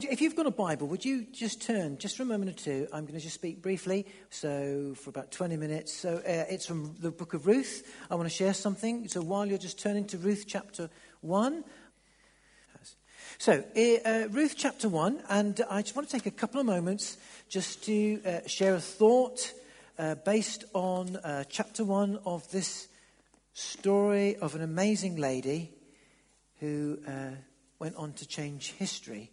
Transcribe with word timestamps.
If 0.00 0.20
you've 0.20 0.36
got 0.36 0.44
a 0.44 0.50
Bible, 0.50 0.88
would 0.88 1.06
you 1.06 1.24
just 1.32 1.62
turn 1.62 1.96
just 1.96 2.18
for 2.18 2.22
a 2.22 2.26
moment 2.26 2.50
or 2.50 2.54
two? 2.54 2.86
I'm 2.92 3.06
going 3.06 3.18
to 3.18 3.24
just 3.24 3.34
speak 3.34 3.62
briefly, 3.62 4.04
so 4.28 4.94
for 4.94 5.08
about 5.08 5.30
20 5.32 5.56
minutes. 5.56 5.90
So 5.94 6.16
uh, 6.16 6.44
it's 6.50 6.66
from 6.66 6.94
the 7.00 7.10
book 7.10 7.32
of 7.32 7.46
Ruth. 7.46 7.90
I 8.10 8.14
want 8.14 8.28
to 8.28 8.34
share 8.34 8.52
something. 8.52 9.08
So 9.08 9.22
while 9.22 9.46
you're 9.46 9.56
just 9.56 9.78
turning 9.78 10.04
to 10.08 10.18
Ruth 10.18 10.44
chapter 10.46 10.90
1. 11.22 11.64
So, 13.38 13.64
uh, 13.74 14.28
Ruth 14.30 14.54
chapter 14.56 14.88
1, 14.88 15.22
and 15.30 15.60
I 15.70 15.82
just 15.82 15.96
want 15.96 16.08
to 16.08 16.12
take 16.12 16.26
a 16.26 16.30
couple 16.30 16.60
of 16.60 16.66
moments 16.66 17.16
just 17.48 17.84
to 17.84 18.20
uh, 18.24 18.46
share 18.46 18.74
a 18.74 18.80
thought 18.80 19.52
uh, 19.98 20.14
based 20.14 20.64
on 20.74 21.16
uh, 21.16 21.44
chapter 21.48 21.84
1 21.84 22.20
of 22.26 22.50
this 22.50 22.88
story 23.54 24.36
of 24.36 24.54
an 24.54 24.62
amazing 24.62 25.16
lady 25.16 25.70
who 26.60 26.98
uh, 27.06 27.30
went 27.78 27.96
on 27.96 28.12
to 28.14 28.26
change 28.26 28.72
history. 28.72 29.30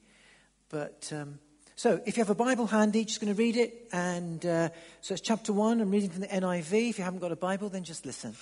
But 0.74 1.14
um, 1.16 1.38
so, 1.76 2.02
if 2.08 2.18
you 2.18 2.22
have 2.22 2.32
a 2.32 2.36
Bible 2.36 2.66
handy, 2.66 3.06
just 3.06 3.22
going 3.22 3.32
to 3.32 3.40
read 3.40 3.58
it. 3.58 3.90
And 3.94 4.44
uh, 4.44 4.70
so 5.02 5.14
it's 5.14 5.22
chapter 5.22 5.54
1. 5.54 5.80
I'm 5.80 5.92
reading 5.92 6.10
from 6.10 6.22
the 6.22 6.28
NIV. 6.28 6.90
If 6.90 6.98
you 6.98 7.04
haven't 7.04 7.20
got 7.20 7.32
a 7.32 7.36
Bible, 7.36 7.70
then 7.70 7.84
just 7.84 8.08
listen. 8.08 8.36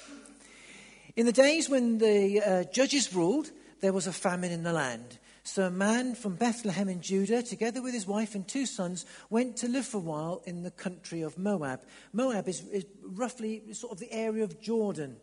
In 1.17 1.25
the 1.25 1.34
days 1.34 1.70
when 1.70 1.98
the 1.98 2.39
uh, 2.41 2.63
judges 2.72 3.13
ruled, 3.13 3.52
there 3.81 3.91
was 3.91 4.08
a 4.08 4.13
famine 4.13 4.49
in 4.49 4.63
the 4.63 4.72
land. 4.72 5.20
So 5.44 5.63
a 5.63 5.70
man 5.70 6.16
from 6.16 6.36
Bethlehem 6.36 6.88
in 6.88 7.02
Judah, 7.02 7.44
together 7.44 7.81
with 7.81 7.94
his 7.94 8.08
wife 8.08 8.34
and 8.34 8.48
two 8.48 8.66
sons, 8.66 9.05
went 9.30 9.58
to 9.58 9.67
live 9.67 9.86
for 9.86 9.98
a 9.98 10.00
while 10.00 10.41
in 10.45 10.63
the 10.63 10.72
country 10.72 11.23
of 11.23 11.38
Moab. 11.38 11.81
Moab 12.13 12.48
is, 12.48 12.61
is 12.70 12.86
roughly 13.03 13.73
sort 13.73 13.91
of 13.91 14.00
the 14.00 14.13
area 14.13 14.45
of 14.45 14.61
Jordan 14.61 15.17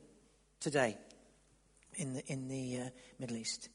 today 0.60 0.98
in 1.94 2.12
the, 2.12 2.26
in 2.30 2.48
the 2.48 2.80
uh, 2.80 2.90
Middle 3.18 3.38
East. 3.38 3.70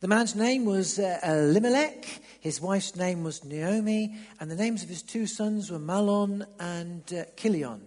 The 0.00 0.06
man's 0.06 0.36
name 0.36 0.64
was 0.64 1.00
uh, 1.00 1.18
Elimelech, 1.24 2.06
his 2.38 2.60
wife's 2.60 2.94
name 2.94 3.24
was 3.24 3.44
Naomi, 3.44 4.16
and 4.38 4.48
the 4.48 4.54
names 4.54 4.84
of 4.84 4.88
his 4.88 5.02
two 5.02 5.26
sons 5.26 5.72
were 5.72 5.80
Mahlon 5.80 6.46
and 6.60 7.02
uh, 7.12 7.24
Chilion. 7.36 7.80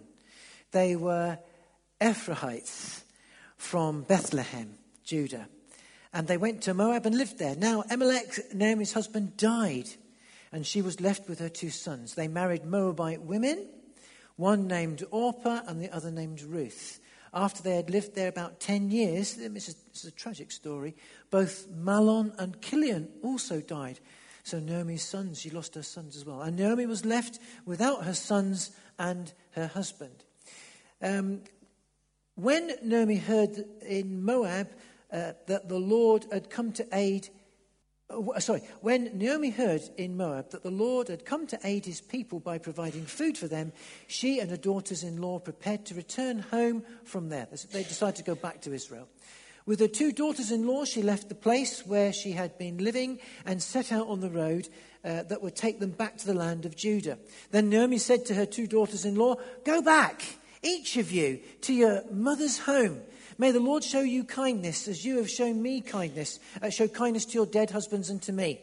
They 0.72 0.98
were 0.98 1.40
Ephrathites 2.02 3.04
from 3.56 4.02
Bethlehem, 4.02 4.74
Judah. 5.06 5.48
And 6.12 6.28
they 6.28 6.36
went 6.36 6.64
to 6.64 6.74
Moab 6.74 7.06
and 7.06 7.18
lived 7.18 7.40
there. 7.40 7.56
Now, 7.56 7.84
Elimelech, 7.90 8.54
Naomi's 8.54 8.92
husband, 8.92 9.38
died, 9.38 9.88
and 10.52 10.68
she 10.68 10.82
was 10.82 11.00
left 11.00 11.30
with 11.30 11.40
her 11.40 11.48
two 11.48 11.70
sons. 11.70 12.16
They 12.16 12.28
married 12.28 12.66
Moabite 12.66 13.22
women, 13.22 13.70
one 14.36 14.68
named 14.68 15.02
Orpah 15.12 15.62
and 15.66 15.82
the 15.82 15.96
other 15.96 16.12
named 16.12 16.42
Ruth. 16.42 17.00
After 17.34 17.64
they 17.64 17.76
had 17.76 17.90
lived 17.90 18.14
there 18.14 18.28
about 18.28 18.60
10 18.60 18.92
years, 18.92 19.36
this 19.36 19.70
is, 19.70 19.76
this 19.94 20.04
is 20.04 20.12
a 20.12 20.16
tragic 20.16 20.52
story, 20.52 20.96
both 21.30 21.70
Mahlon 21.72 22.34
and 22.38 22.62
Chilion 22.62 23.08
also 23.24 23.62
died. 23.62 24.00
So 24.44 24.60
Naomi's 24.60 25.04
sons, 25.04 25.40
she 25.40 25.50
lost 25.50 25.76
her 25.76 25.84
sons 25.84 26.16
as 26.18 26.26
well. 26.26 26.42
And 26.42 26.58
Naomi 26.58 26.86
was 26.86 27.06
left 27.06 27.40
without 27.66 28.04
her 28.04 28.14
sons 28.14 28.72
and 29.00 29.32
her 29.52 29.68
husband. 29.68 30.26
Um, 31.02 31.42
when 32.36 32.72
Naomi 32.84 33.18
heard 33.18 33.66
in 33.82 34.24
Moab 34.24 34.70
uh, 35.12 35.34
that 35.48 35.70
the 35.70 35.80
Lord 35.80 36.26
had 36.32 36.50
come 36.50 36.72
to 36.74 36.88
aid 36.92 37.30
uh, 38.12 38.40
sorry, 38.40 38.62
when 38.82 39.18
Naomi 39.18 39.50
heard 39.50 39.82
in 39.98 40.18
Moab 40.18 40.52
that 40.52 40.64
the 40.64 40.72
Lord 40.72 41.08
had 41.08 41.26
come 41.26 41.48
to 41.48 41.60
aid 41.64 41.86
his 41.86 42.02
people 42.02 42.40
by 42.40 42.58
providing 42.58 43.06
food 43.06 43.38
for 43.38 43.48
them, 43.48 43.72
she 44.08 44.40
and 44.40 44.50
her 44.50 44.58
daughters 44.58 45.04
in 45.04 45.22
law 45.22 45.40
prepared 45.40 45.86
to 45.86 45.96
return 45.96 46.40
home 46.40 46.84
from 47.04 47.30
there. 47.30 47.48
They 47.72 47.84
decided 47.84 48.18
to 48.18 48.24
go 48.24 48.36
back 48.36 48.62
to 48.62 48.74
Israel. 48.74 49.08
With 49.66 49.80
her 49.80 49.88
two 49.88 50.12
daughters 50.12 50.52
in 50.52 50.66
law, 50.66 50.86
she 50.86 51.04
left 51.04 51.30
the 51.30 51.36
place 51.36 51.86
where 51.86 52.12
she 52.12 52.32
had 52.32 52.58
been 52.58 52.78
living 52.78 53.20
and 53.46 53.62
set 53.62 53.92
out 53.92 54.08
on 54.08 54.20
the 54.20 54.30
road 54.30 54.68
uh, 55.04 55.24
that 55.24 55.42
would 55.42 55.56
take 55.56 55.80
them 55.80 55.92
back 55.92 56.18
to 56.18 56.26
the 56.26 56.34
land 56.34 56.66
of 56.66 56.76
Judah. 56.76 57.20
Then 57.52 57.70
Naomi 57.70 58.00
said 58.00 58.26
to 58.26 58.34
her 58.34 58.46
two 58.46 58.68
daughters 58.68 59.06
in 59.06 59.16
law, 59.16 59.36
Go 59.64 59.82
back, 59.82 60.24
each 60.64 60.98
of 60.98 61.12
you, 61.12 61.40
to 61.62 61.74
your 61.74 62.04
mother's 62.12 62.60
home 62.60 63.02
May 63.42 63.50
the 63.50 63.60
Lord 63.60 63.84
show 63.84 64.02
you 64.02 64.24
kindness 64.24 64.88
as 64.88 65.04
you 65.04 65.18
have 65.18 65.28
shown 65.28 65.64
me 65.64 65.82
kindness. 65.82 66.40
Uh, 66.62 66.70
show 66.70 66.88
kindness 66.88 67.26
to 67.26 67.34
your 67.34 67.48
dead 67.48 67.72
husbands 67.72 68.12
and 68.12 68.22
to 68.22 68.32
me. 68.32 68.62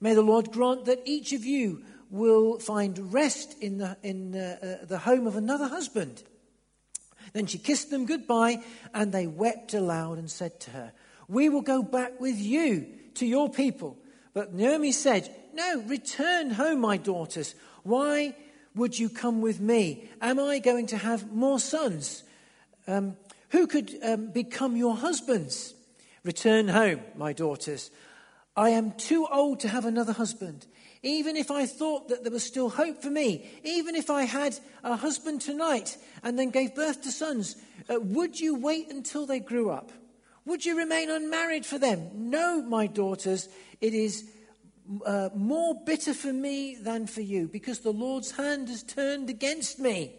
May 0.00 0.14
the 0.14 0.22
Lord 0.22 0.50
grant 0.50 0.86
that 0.86 1.02
each 1.04 1.32
of 1.32 1.44
you 1.44 1.84
will 2.10 2.58
find 2.58 3.12
rest 3.12 3.54
in 3.62 3.78
the, 3.78 3.96
in, 4.02 4.34
uh, 4.34 4.56
uh, 4.60 4.86
the 4.86 4.98
home 4.98 5.28
of 5.28 5.36
another 5.36 5.68
husband. 5.68 6.24
Then 7.32 7.46
she 7.46 7.58
kissed 7.58 7.90
them 7.90 8.06
goodbye, 8.06 8.60
and 8.92 9.12
they 9.12 9.28
wept 9.28 9.72
aloud 9.72 10.18
and 10.18 10.28
said 10.28 10.58
to 10.62 10.72
her, 10.72 10.92
We 11.28 11.48
will 11.48 11.62
go 11.62 11.84
back 11.84 12.20
with 12.20 12.40
you 12.40 12.88
to 13.14 13.24
your 13.24 13.48
people. 13.48 13.96
But 14.34 14.52
Naomi 14.52 14.90
said, 14.90 15.32
No, 15.54 15.80
return 15.86 16.50
home, 16.50 16.80
my 16.80 16.96
daughters. 16.96 17.54
Why 17.84 18.34
would 18.74 18.98
you 18.98 19.10
come 19.10 19.42
with 19.42 19.60
me? 19.60 20.08
Am 20.20 20.40
I 20.40 20.58
going 20.58 20.88
to 20.88 20.96
have 20.96 21.30
more 21.32 21.60
sons? 21.60 22.24
Um, 22.88 23.16
who 23.50 23.66
could 23.66 23.96
um, 24.02 24.30
become 24.30 24.76
your 24.76 24.96
husbands? 24.96 25.74
Return 26.24 26.68
home, 26.68 27.00
my 27.16 27.32
daughters. 27.32 27.90
I 28.56 28.70
am 28.70 28.92
too 28.92 29.26
old 29.30 29.60
to 29.60 29.68
have 29.68 29.84
another 29.84 30.12
husband. 30.12 30.66
Even 31.02 31.36
if 31.36 31.50
I 31.50 31.64
thought 31.64 32.08
that 32.08 32.24
there 32.24 32.32
was 32.32 32.42
still 32.42 32.70
hope 32.70 33.00
for 33.00 33.10
me, 33.10 33.48
even 33.62 33.94
if 33.94 34.10
I 34.10 34.24
had 34.24 34.58
a 34.82 34.96
husband 34.96 35.40
tonight 35.40 35.96
and 36.24 36.36
then 36.38 36.50
gave 36.50 36.74
birth 36.74 37.02
to 37.02 37.12
sons, 37.12 37.56
uh, 37.88 38.00
would 38.00 38.40
you 38.40 38.56
wait 38.56 38.90
until 38.90 39.24
they 39.24 39.38
grew 39.38 39.70
up? 39.70 39.92
Would 40.44 40.64
you 40.64 40.76
remain 40.76 41.08
unmarried 41.08 41.64
for 41.64 41.78
them? 41.78 42.10
No, 42.14 42.62
my 42.62 42.88
daughters, 42.88 43.48
it 43.80 43.94
is 43.94 44.28
uh, 45.06 45.28
more 45.34 45.74
bitter 45.86 46.14
for 46.14 46.32
me 46.32 46.74
than 46.74 47.06
for 47.06 47.20
you, 47.20 47.46
because 47.46 47.80
the 47.80 47.92
Lord's 47.92 48.32
hand 48.32 48.68
has 48.68 48.82
turned 48.82 49.30
against 49.30 49.78
me. 49.78 50.14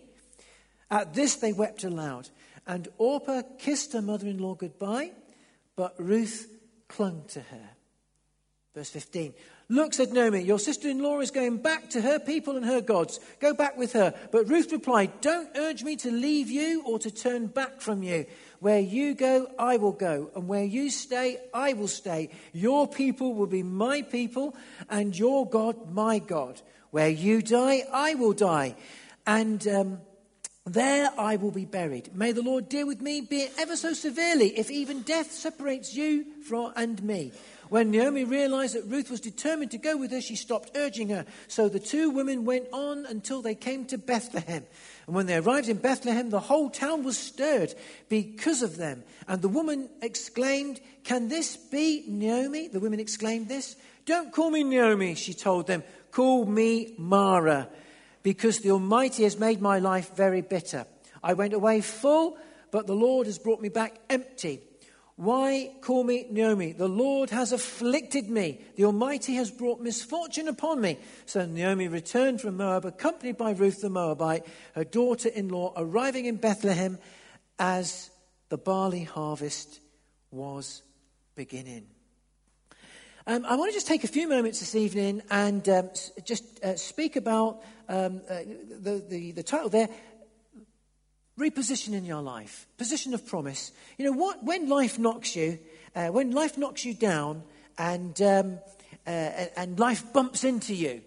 At 0.92 1.14
this 1.14 1.36
they 1.36 1.52
wept 1.52 1.84
aloud. 1.84 2.30
And 2.70 2.88
Orpah 3.00 3.42
kissed 3.58 3.94
her 3.94 4.02
mother 4.02 4.28
in 4.28 4.38
law 4.38 4.54
goodbye, 4.54 5.10
but 5.76 5.96
Ruth 5.98 6.48
clung 6.88 7.24
to 7.30 7.40
her. 7.40 7.70
Verse 8.76 8.92
15. 8.92 9.34
Look, 9.70 9.96
said 9.96 10.14
Naomi, 10.14 10.44
your 10.44 10.60
sister 10.60 10.88
in 10.88 11.02
law 11.02 11.20
is 11.20 11.32
going 11.32 11.58
back 11.58 11.90
to 11.90 12.02
her 12.02 12.20
people 12.20 12.58
and 12.58 12.66
her 12.66 12.80
gods. 12.80 13.20
Go 13.40 13.56
back 13.56 13.76
with 13.76 13.94
her. 13.94 14.14
But 14.32 14.50
Ruth 14.50 14.72
replied, 14.72 15.20
Don't 15.22 15.50
urge 15.58 15.82
me 15.82 15.96
to 15.96 16.12
leave 16.12 16.52
you 16.52 16.84
or 16.86 17.00
to 17.00 17.10
turn 17.10 17.48
back 17.48 17.82
from 17.82 18.04
you. 18.04 18.28
Where 18.60 18.80
you 18.80 19.16
go, 19.16 19.48
I 19.58 19.78
will 19.78 19.92
go. 19.92 20.30
And 20.36 20.48
where 20.48 20.64
you 20.64 20.92
stay, 20.92 21.40
I 21.52 21.74
will 21.74 21.88
stay. 21.88 22.30
Your 22.54 22.88
people 22.88 23.34
will 23.34 23.48
be 23.48 23.64
my 23.64 24.04
people, 24.04 24.56
and 24.92 25.18
your 25.18 25.50
God, 25.50 25.92
my 25.92 26.20
God. 26.20 26.62
Where 26.92 27.10
you 27.10 27.42
die, 27.42 27.82
I 27.92 28.14
will 28.14 28.34
die. 28.34 28.76
And 29.26 29.68
um, 29.68 30.02
there 30.74 31.10
I 31.18 31.36
will 31.36 31.52
be 31.52 31.66
buried. 31.66 32.16
May 32.16 32.32
the 32.32 32.42
Lord 32.42 32.70
deal 32.70 32.88
with 32.88 33.02
me, 33.02 33.22
be 33.22 33.42
it 33.42 33.54
ever 33.58 33.76
so 33.76 33.94
severely, 33.94 34.58
if 34.58 34.70
even 34.70 35.02
death 35.02 35.32
separates 35.32 35.96
you 35.96 36.26
from 36.44 36.74
and 36.76 37.02
me. 37.04 37.32
When 37.70 37.92
Naomi 37.92 38.24
realized 38.24 38.76
that 38.76 38.86
Ruth 38.86 39.12
was 39.12 39.22
determined 39.22 39.72
to 39.72 39.78
go 39.78 39.96
with 39.96 40.12
her, 40.12 40.22
she 40.22 40.36
stopped 40.36 40.72
urging 40.76 41.10
her. 41.10 41.26
So 41.48 41.70
the 41.70 41.80
two 41.80 42.10
women 42.10 42.44
went 42.44 42.68
on 42.74 43.06
until 43.06 43.42
they 43.42 43.54
came 43.54 43.86
to 43.86 43.98
Bethlehem. 43.98 44.66
And 45.06 45.16
when 45.16 45.28
they 45.28 45.36
arrived 45.36 45.70
in 45.70 45.78
Bethlehem, 45.78 46.32
the 46.32 46.40
whole 46.40 46.70
town 46.72 47.04
was 47.04 47.18
stirred 47.18 47.76
because 48.08 48.64
of 48.64 48.78
them. 48.78 49.04
And 49.28 49.42
the 49.42 49.50
woman 49.50 49.90
exclaimed, 50.02 50.82
Can 51.04 51.28
this 51.28 51.58
be 51.58 52.04
Naomi? 52.08 52.68
The 52.68 52.80
women 52.80 53.00
exclaimed 53.00 53.48
this. 53.48 53.76
Don't 54.06 54.32
call 54.32 54.50
me 54.50 54.64
Naomi, 54.64 55.14
she 55.14 55.36
told 55.36 55.68
them. 55.68 55.84
Call 56.12 56.46
me 56.46 56.96
Mara 56.98 57.70
because 58.24 58.60
the 58.60 58.72
Almighty 58.72 59.24
has 59.24 59.40
made 59.40 59.62
my 59.62 59.80
life 59.80 60.16
very 60.16 60.42
bitter. 60.42 60.86
I 61.24 61.34
went 61.34 61.54
away 61.54 61.82
full, 61.82 62.38
but 62.72 62.88
the 62.88 62.96
Lord 62.96 63.28
has 63.28 63.40
brought 63.40 63.62
me 63.62 63.70
back 63.70 64.00
empty. 64.10 64.62
Why 65.16 65.74
call 65.82 66.06
me 66.06 66.28
Naomi? 66.30 66.72
The 66.72 66.88
Lord 66.88 67.30
has 67.32 67.52
afflicted 67.52 68.30
me. 68.30 68.62
The 68.78 68.86
Almighty 68.86 69.34
has 69.36 69.52
brought 69.52 69.82
misfortune 69.82 70.48
upon 70.48 70.80
me. 70.80 70.98
So 71.26 71.46
Naomi 71.46 71.90
returned 71.90 72.40
from 72.40 72.56
Moab, 72.56 72.86
accompanied 72.86 73.36
by 73.38 73.52
Ruth 73.52 73.82
the 73.82 73.90
Moabite, 73.90 74.46
her 74.76 74.86
daughter 74.86 75.28
in 75.28 75.50
law, 75.50 75.74
arriving 75.76 76.26
in 76.26 76.38
Bethlehem 76.38 77.00
as 77.58 78.10
the 78.48 78.58
barley 78.58 79.04
harvest 79.04 79.82
was 80.32 80.84
beginning. 81.36 81.88
Um, 83.30 83.46
I 83.46 83.56
want 83.58 83.70
to 83.70 83.76
just 83.76 83.86
take 83.86 84.04
a 84.04 84.08
few 84.08 84.28
moments 84.28 84.60
this 84.60 84.74
evening 84.74 85.22
and 85.30 85.70
um, 85.70 85.92
just 86.24 86.64
uh, 86.64 86.76
speak 86.76 87.16
about 87.16 87.62
um, 87.88 88.22
uh, 88.28 88.40
the, 88.82 89.06
the, 89.08 89.34
the 89.34 89.44
title 89.44 89.70
there 89.70 89.88
repositioning 91.40 92.08
your 92.08 92.24
life, 92.24 92.66
position 92.80 93.14
of 93.14 93.28
promise. 93.28 93.72
You 94.00 94.06
know, 94.06 94.14
what, 94.14 94.44
when 94.44 94.68
life 94.68 94.98
knocks 94.98 95.36
you, 95.36 95.60
uh, 95.96 96.08
when 96.08 96.32
life 96.32 96.58
knocks 96.58 96.84
you 96.84 96.96
down 96.96 97.44
and, 97.78 98.20
um, 98.20 98.58
uh, 99.06 99.10
and 99.56 99.80
life 99.80 100.12
bumps 100.12 100.44
into 100.44 100.74
you, 100.74 101.04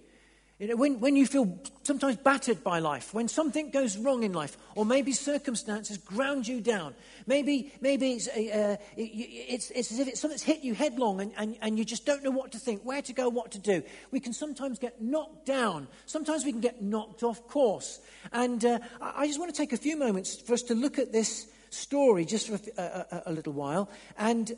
You 0.62 0.69
know, 0.69 0.76
when, 0.76 1.00
when 1.00 1.17
you 1.17 1.26
feel 1.26 1.59
sometimes 1.82 2.19
battered 2.19 2.62
by 2.62 2.79
life, 2.79 3.12
when 3.12 3.26
something 3.26 3.70
goes 3.70 3.97
wrong 3.97 4.23
in 4.23 4.32
life, 4.32 4.56
or 4.76 4.85
maybe 4.85 5.11
circumstances 5.11 5.99
ground 5.99 6.47
you 6.47 6.61
down, 6.61 6.94
maybe, 7.26 7.73
maybe 7.81 8.12
it's, 8.12 8.29
uh, 8.29 8.76
it's, 8.97 9.73
it's 9.73 9.91
as 9.91 9.99
if 9.99 10.06
it's 10.06 10.20
something's 10.20 10.44
hit 10.44 10.62
you 10.62 10.73
headlong 10.73 11.20
and, 11.20 11.32
and, 11.37 11.56
and 11.62 11.79
you 11.81 11.85
just 11.85 12.06
don't 12.06 12.23
know 12.23 12.31
what 12.31 12.53
to 12.53 12.61
think, 12.61 12.82
where 12.82 13.03
to 13.03 13.12
go, 13.12 13.29
what 13.29 13.50
to 13.50 13.59
do. 13.59 13.82
We 14.12 14.20
can 14.20 14.32
sometimes 14.32 14.79
get 14.79 15.03
knocked 15.03 15.47
down. 15.47 15.88
Sometimes 16.06 16.44
we 16.44 16.53
can 16.53 16.61
get 16.61 16.81
knocked 16.81 17.25
off 17.25 17.44
course. 17.49 17.99
And 18.31 18.65
uh, 18.65 18.79
I 19.00 19.26
just 19.26 19.41
want 19.41 19.53
to 19.53 19.58
take 19.61 19.73
a 19.73 19.76
few 19.76 19.97
moments 19.97 20.41
for 20.41 20.53
us 20.53 20.62
to 20.62 20.76
look 20.76 20.97
at 21.00 21.11
this 21.11 21.49
story 21.70 22.25
just 22.25 22.47
for 22.47 22.61
a, 22.81 22.82
a, 23.11 23.23
a 23.26 23.32
little 23.32 23.53
while 23.53 23.91
and 24.17 24.53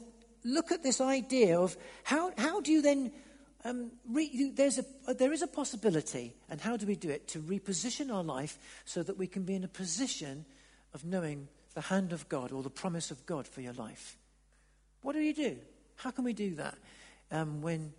look 0.45 0.71
at 0.71 0.83
this 0.83 1.01
idea 1.01 1.59
of 1.59 1.79
how, 2.03 2.31
how 2.37 2.61
do 2.61 2.73
you 2.73 2.83
then 2.83 3.11
um, 3.65 3.91
re, 4.09 4.53
there's 4.55 4.79
a, 4.79 5.15
there 5.15 5.33
is 5.33 5.43
a 5.43 5.47
possibility, 5.47 6.35
and 6.51 6.61
how 6.61 6.77
do 6.77 6.87
we 6.87 6.97
do 6.97 7.09
it, 7.09 7.27
to 7.29 7.41
reposition 7.41 8.13
our 8.13 8.23
life 8.23 8.59
so 8.85 9.03
that 9.03 9.17
we 9.17 9.27
can 9.27 9.45
be 9.45 9.55
in 9.55 9.65
a 9.65 9.69
position 9.69 10.45
of 10.93 11.05
knowing 11.05 11.49
the 11.75 11.81
hand 11.81 12.13
of 12.13 12.29
God 12.29 12.53
or 12.53 12.63
the 12.63 12.71
promise 12.71 13.11
of 13.11 13.25
God 13.27 13.47
for 13.47 13.61
your 13.61 13.73
life. 13.73 14.17
What 15.03 15.15
do 15.15 15.21
you 15.21 15.35
do? 15.35 15.57
How 15.97 16.11
can 16.11 16.25
we 16.25 16.33
do 16.33 16.55
that 16.55 16.77
um, 17.31 17.63
when 17.63 17.93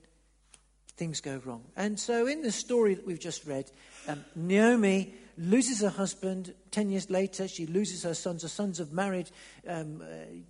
things 0.98 1.22
go 1.22 1.42
wrong? 1.46 1.64
And 1.76 2.00
so, 2.00 2.26
in 2.26 2.42
the 2.42 2.52
story 2.52 2.96
that 2.96 3.06
we've 3.06 3.20
just 3.20 3.46
read, 3.46 3.70
um, 4.08 4.24
Naomi 4.36 5.14
loses 5.38 5.82
her 5.82 5.90
husband. 5.90 6.54
Ten 6.72 6.90
years 6.90 7.10
later, 7.10 7.48
she 7.48 7.66
loses 7.68 8.04
her 8.04 8.14
sons. 8.14 8.44
Her 8.44 8.48
sons 8.48 8.78
have 8.78 8.92
married 8.92 9.30
um, 9.68 10.02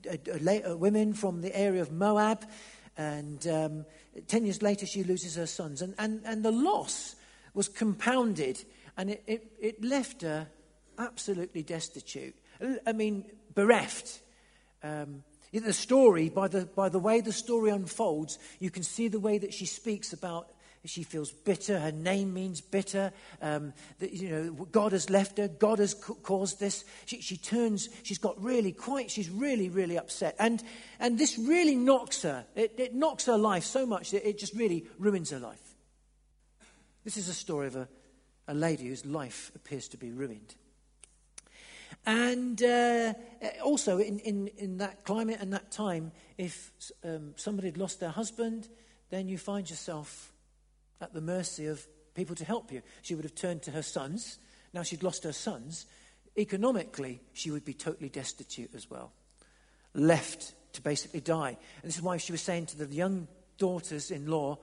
uh, 0.09 0.13
uh, 0.13 0.77
women 0.77 1.13
from 1.13 1.41
the 1.41 1.55
area 1.55 1.81
of 1.81 1.91
Moab. 1.91 2.45
And 2.97 3.45
um, 3.47 3.85
10 4.27 4.45
years 4.45 4.61
later, 4.61 4.85
she 4.85 5.03
loses 5.03 5.35
her 5.35 5.47
sons. 5.47 5.81
And, 5.81 5.95
and, 5.97 6.21
and 6.25 6.43
the 6.43 6.51
loss 6.51 7.15
was 7.53 7.67
compounded, 7.67 8.63
and 8.97 9.09
it, 9.09 9.23
it, 9.27 9.51
it 9.59 9.83
left 9.83 10.21
her 10.21 10.47
absolutely 10.97 11.63
destitute. 11.63 12.35
I 12.85 12.93
mean, 12.93 13.25
bereft. 13.53 14.21
Um, 14.83 15.23
the 15.51 15.73
story, 15.73 16.29
by 16.29 16.47
the, 16.47 16.65
by 16.65 16.89
the 16.89 16.99
way 16.99 17.21
the 17.21 17.31
story 17.31 17.71
unfolds, 17.71 18.39
you 18.59 18.69
can 18.69 18.83
see 18.83 19.07
the 19.07 19.19
way 19.19 19.37
that 19.37 19.53
she 19.53 19.65
speaks 19.65 20.11
about 20.11 20.49
she 20.85 21.03
feels 21.03 21.31
bitter. 21.31 21.79
Her 21.79 21.91
name 21.91 22.33
means 22.33 22.61
bitter. 22.61 23.11
Um, 23.41 23.73
you 23.99 24.29
know, 24.29 24.51
God 24.65 24.91
has 24.91 25.09
left 25.09 25.37
her. 25.37 25.47
God 25.47 25.79
has 25.79 25.93
caused 25.93 26.59
this. 26.59 26.85
She, 27.05 27.21
she, 27.21 27.37
turns. 27.37 27.89
She's 28.03 28.17
got 28.17 28.41
really 28.41 28.71
quite. 28.71 29.11
She's 29.11 29.29
really, 29.29 29.69
really 29.69 29.97
upset. 29.97 30.35
And 30.39 30.63
and 30.99 31.17
this 31.17 31.37
really 31.37 31.75
knocks 31.75 32.21
her. 32.23 32.45
It, 32.55 32.73
it 32.77 32.93
knocks 32.93 33.25
her 33.25 33.37
life 33.37 33.63
so 33.63 33.85
much 33.85 34.11
that 34.11 34.27
it 34.27 34.37
just 34.37 34.53
really 34.53 34.85
ruins 34.99 35.31
her 35.31 35.39
life. 35.39 35.75
This 37.03 37.17
is 37.17 37.29
a 37.29 37.33
story 37.33 37.67
of 37.67 37.75
a, 37.75 37.87
a 38.47 38.53
lady 38.53 38.87
whose 38.87 39.05
life 39.05 39.51
appears 39.55 39.87
to 39.89 39.97
be 39.97 40.11
ruined. 40.11 40.55
And 42.05 42.61
uh, 42.61 43.13
also, 43.63 43.97
in, 43.97 44.19
in, 44.19 44.47
in 44.57 44.77
that 44.77 45.05
climate 45.05 45.37
and 45.39 45.53
that 45.53 45.71
time, 45.71 46.11
if 46.37 46.71
um, 47.03 47.33
somebody 47.35 47.69
had 47.69 47.77
lost 47.77 47.99
their 47.99 48.09
husband, 48.09 48.67
then 49.09 49.27
you 49.27 49.37
find 49.37 49.69
yourself 49.69 50.31
at 51.01 51.13
the 51.13 51.21
mercy 51.21 51.67
of 51.67 51.85
people 52.13 52.35
to 52.35 52.45
help 52.45 52.71
you. 52.71 52.81
She 53.01 53.15
would 53.15 53.25
have 53.25 53.35
turned 53.35 53.61
to 53.63 53.71
her 53.71 53.81
sons. 53.81 54.39
Now 54.73 54.83
she'd 54.83 55.03
lost 55.03 55.23
her 55.23 55.33
sons. 55.33 55.85
Economically, 56.37 57.21
she 57.33 57.51
would 57.51 57.65
be 57.65 57.73
totally 57.73 58.09
destitute 58.09 58.73
as 58.75 58.89
well, 58.89 59.11
left 59.93 60.53
to 60.73 60.81
basically 60.81 61.21
die. 61.21 61.57
And 61.81 61.83
this 61.89 61.95
is 61.95 62.01
why 62.01 62.17
she 62.17 62.31
was 62.31 62.41
saying 62.41 62.67
to 62.67 62.77
the 62.77 62.93
young 62.93 63.27
daughters 63.57 64.11
in 64.11 64.27
law, 64.27 64.57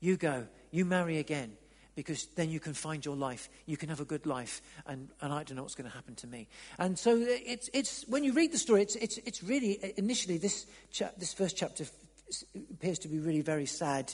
You 0.00 0.16
go, 0.16 0.46
you 0.72 0.84
marry 0.84 1.18
again, 1.18 1.52
because 1.94 2.26
then 2.34 2.50
you 2.50 2.58
can 2.58 2.74
find 2.74 3.04
your 3.04 3.14
life. 3.14 3.48
You 3.66 3.76
can 3.76 3.88
have 3.88 4.00
a 4.00 4.04
good 4.04 4.26
life, 4.26 4.60
and, 4.86 5.08
and 5.20 5.32
I 5.32 5.44
don't 5.44 5.56
know 5.56 5.62
what's 5.62 5.76
going 5.76 5.88
to 5.88 5.94
happen 5.94 6.16
to 6.16 6.26
me. 6.26 6.48
And 6.78 6.98
so 6.98 7.16
it's, 7.20 7.70
it's, 7.72 8.04
when 8.08 8.24
you 8.24 8.32
read 8.32 8.52
the 8.52 8.58
story, 8.58 8.82
it's, 8.82 8.96
it's, 8.96 9.18
it's 9.18 9.42
really, 9.42 9.78
initially, 9.96 10.38
this, 10.38 10.66
cha- 10.90 11.12
this 11.18 11.32
first 11.32 11.56
chapter 11.56 11.84
appears 12.72 12.98
to 13.00 13.08
be 13.08 13.18
really 13.18 13.42
very 13.42 13.66
sad. 13.66 14.12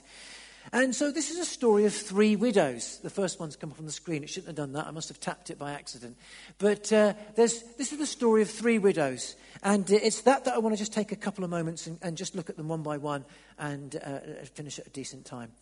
And 0.72 0.94
so 0.94 1.10
this 1.10 1.30
is 1.30 1.38
a 1.38 1.44
story 1.46 1.86
of 1.86 1.94
three 1.94 2.36
widows. 2.36 2.98
The 3.02 3.10
first 3.10 3.40
one's 3.40 3.56
come 3.56 3.70
up 3.70 3.78
on 3.78 3.86
the 3.86 3.92
screen. 3.92 4.22
It 4.22 4.28
shouldn't 4.28 4.48
have 4.48 4.56
done 4.56 4.72
that. 4.72 4.86
I 4.86 4.90
must 4.90 5.08
have 5.08 5.18
tapped 5.18 5.50
it 5.50 5.58
by 5.58 5.72
accident. 5.72 6.16
But 6.58 6.92
uh, 6.92 7.14
this 7.36 7.64
is 7.78 7.96
the 7.96 8.06
story 8.06 8.42
of 8.42 8.50
three 8.50 8.78
widows. 8.78 9.34
And 9.62 9.90
uh, 9.90 9.96
it's 10.02 10.22
that 10.22 10.44
that 10.44 10.54
I 10.54 10.58
want 10.58 10.74
to 10.74 10.78
just 10.78 10.92
take 10.92 11.10
a 11.10 11.16
couple 11.16 11.42
of 11.42 11.50
moments 11.50 11.86
and, 11.86 11.98
and 12.02 12.16
just 12.16 12.34
look 12.34 12.50
at 12.50 12.56
them 12.56 12.68
one 12.68 12.82
by 12.82 12.98
one 12.98 13.24
and 13.58 13.96
uh, 13.96 14.18
finish 14.54 14.78
at 14.78 14.86
a 14.86 14.90
decent 14.90 15.24
time. 15.24 15.52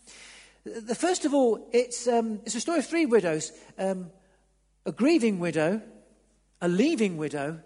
The 0.65 0.97
first 0.97 1.25
of 1.25 1.33
all, 1.33 1.69
it's, 1.73 2.09
um, 2.09 2.41
it's 2.45 2.57
a 2.57 2.61
story 2.61 2.79
of 2.79 2.87
three 2.87 3.07
widows 3.07 3.53
um, 3.79 4.11
a 4.85 4.93
grieving 4.93 5.41
widow, 5.41 5.83
a 6.61 6.69
leaving 6.69 7.17
widow, 7.17 7.61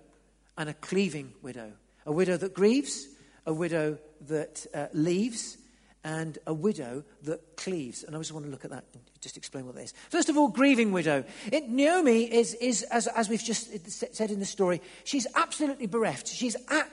and 0.57 0.69
a 0.69 0.75
cleaving 0.75 1.33
widow. 1.43 1.73
A 2.07 2.13
widow 2.13 2.37
that 2.39 2.55
grieves, 2.55 3.07
a 3.47 3.53
widow 3.53 3.99
that 4.23 4.67
uh, 4.75 4.87
leaves, 4.95 5.59
and 6.05 6.39
a 6.47 6.55
widow 6.55 7.05
that 7.25 7.57
cleaves. 7.57 8.03
And 8.03 8.15
I 8.17 8.19
just 8.19 8.33
want 8.33 8.47
to 8.47 8.51
look 8.51 8.65
at 8.65 8.71
that 8.71 8.85
and 8.95 9.03
just 9.21 9.37
explain 9.37 9.67
what 9.67 9.75
that 9.75 9.83
is. 9.83 9.95
First 10.09 10.29
of 10.29 10.37
all, 10.37 10.49
grieving 10.49 10.93
widow. 10.93 11.25
It, 11.53 11.69
Naomi 11.69 12.23
is, 12.23 12.55
is 12.55 12.83
as, 12.85 13.07
as 13.09 13.29
we've 13.29 13.43
just 13.43 13.91
said 14.15 14.31
in 14.31 14.41
the 14.41 14.47
story, 14.47 14.81
she's 15.05 15.27
absolutely 15.37 15.87
bereft. 15.87 16.29
She's 16.29 16.57
at, 16.71 16.91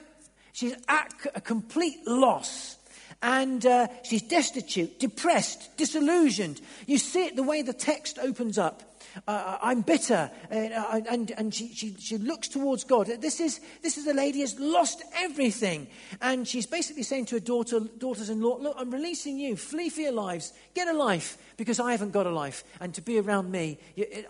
she's 0.52 0.74
at 0.88 1.14
a 1.34 1.40
complete 1.40 2.06
loss. 2.06 2.76
And 3.20 3.66
uh, 3.66 3.88
she's 4.04 4.22
destitute, 4.22 5.00
depressed, 5.00 5.76
disillusioned. 5.76 6.60
You 6.86 6.98
see 6.98 7.26
it 7.26 7.34
the 7.34 7.42
way 7.42 7.62
the 7.62 7.72
text 7.72 8.18
opens 8.20 8.58
up. 8.58 8.87
Uh, 9.26 9.30
uh, 9.30 9.58
I'm 9.62 9.80
bitter. 9.82 10.30
And, 10.50 10.72
uh, 10.72 11.00
and, 11.10 11.30
and 11.32 11.54
she, 11.54 11.68
she, 11.68 11.94
she 11.94 12.18
looks 12.18 12.48
towards 12.48 12.84
God. 12.84 13.06
This 13.20 13.40
is, 13.40 13.60
this 13.82 13.96
is 13.96 14.06
a 14.06 14.14
lady 14.14 14.40
who's 14.40 14.58
lost 14.58 15.02
everything. 15.16 15.88
And 16.20 16.46
she's 16.46 16.66
basically 16.66 17.02
saying 17.02 17.26
to 17.26 17.36
her 17.36 17.40
daughter, 17.40 17.80
daughters 17.80 18.30
in 18.30 18.40
law, 18.40 18.56
Look, 18.58 18.74
I'm 18.78 18.90
releasing 18.90 19.38
you. 19.38 19.56
Flee 19.56 19.88
for 19.88 20.00
your 20.00 20.12
lives. 20.12 20.52
Get 20.74 20.88
a 20.88 20.92
life 20.92 21.38
because 21.56 21.80
I 21.80 21.92
haven't 21.92 22.12
got 22.12 22.26
a 22.26 22.30
life. 22.30 22.64
And 22.80 22.94
to 22.94 23.02
be 23.02 23.18
around 23.18 23.50
me, 23.50 23.78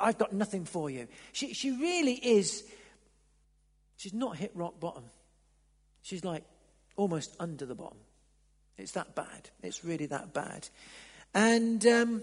I've 0.00 0.19
got 0.19 0.32
nothing 0.32 0.64
for 0.64 0.91
you. 0.91 1.08
She, 1.32 1.55
she 1.55 1.70
really 1.73 2.14
is, 2.14 2.64
she's 3.96 4.14
not 4.14 4.37
hit 4.37 4.52
rock 4.55 4.79
bottom. 4.81 5.05
She's 6.02 6.25
like 6.25 6.44
almost 6.96 7.34
under 7.38 7.67
the 7.67 7.75
bottom. 7.75 7.99
It's 8.79 8.93
that 8.93 9.14
bad. 9.14 9.50
It's 9.62 9.84
really 9.84 10.06
that 10.06 10.32
bad. 10.32 10.69
And. 11.34 11.84
Um, 11.87 12.23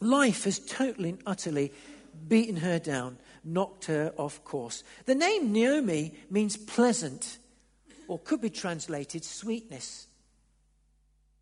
Life 0.00 0.44
has 0.44 0.58
totally 0.58 1.10
and 1.10 1.22
utterly 1.26 1.72
beaten 2.28 2.56
her 2.56 2.78
down, 2.78 3.18
knocked 3.44 3.86
her 3.86 4.12
off 4.16 4.42
course. 4.44 4.82
The 5.06 5.14
name 5.14 5.52
Naomi 5.52 6.14
means 6.30 6.56
pleasant, 6.56 7.38
or 8.08 8.18
could 8.18 8.40
be 8.40 8.50
translated 8.50 9.24
sweetness. 9.24 10.06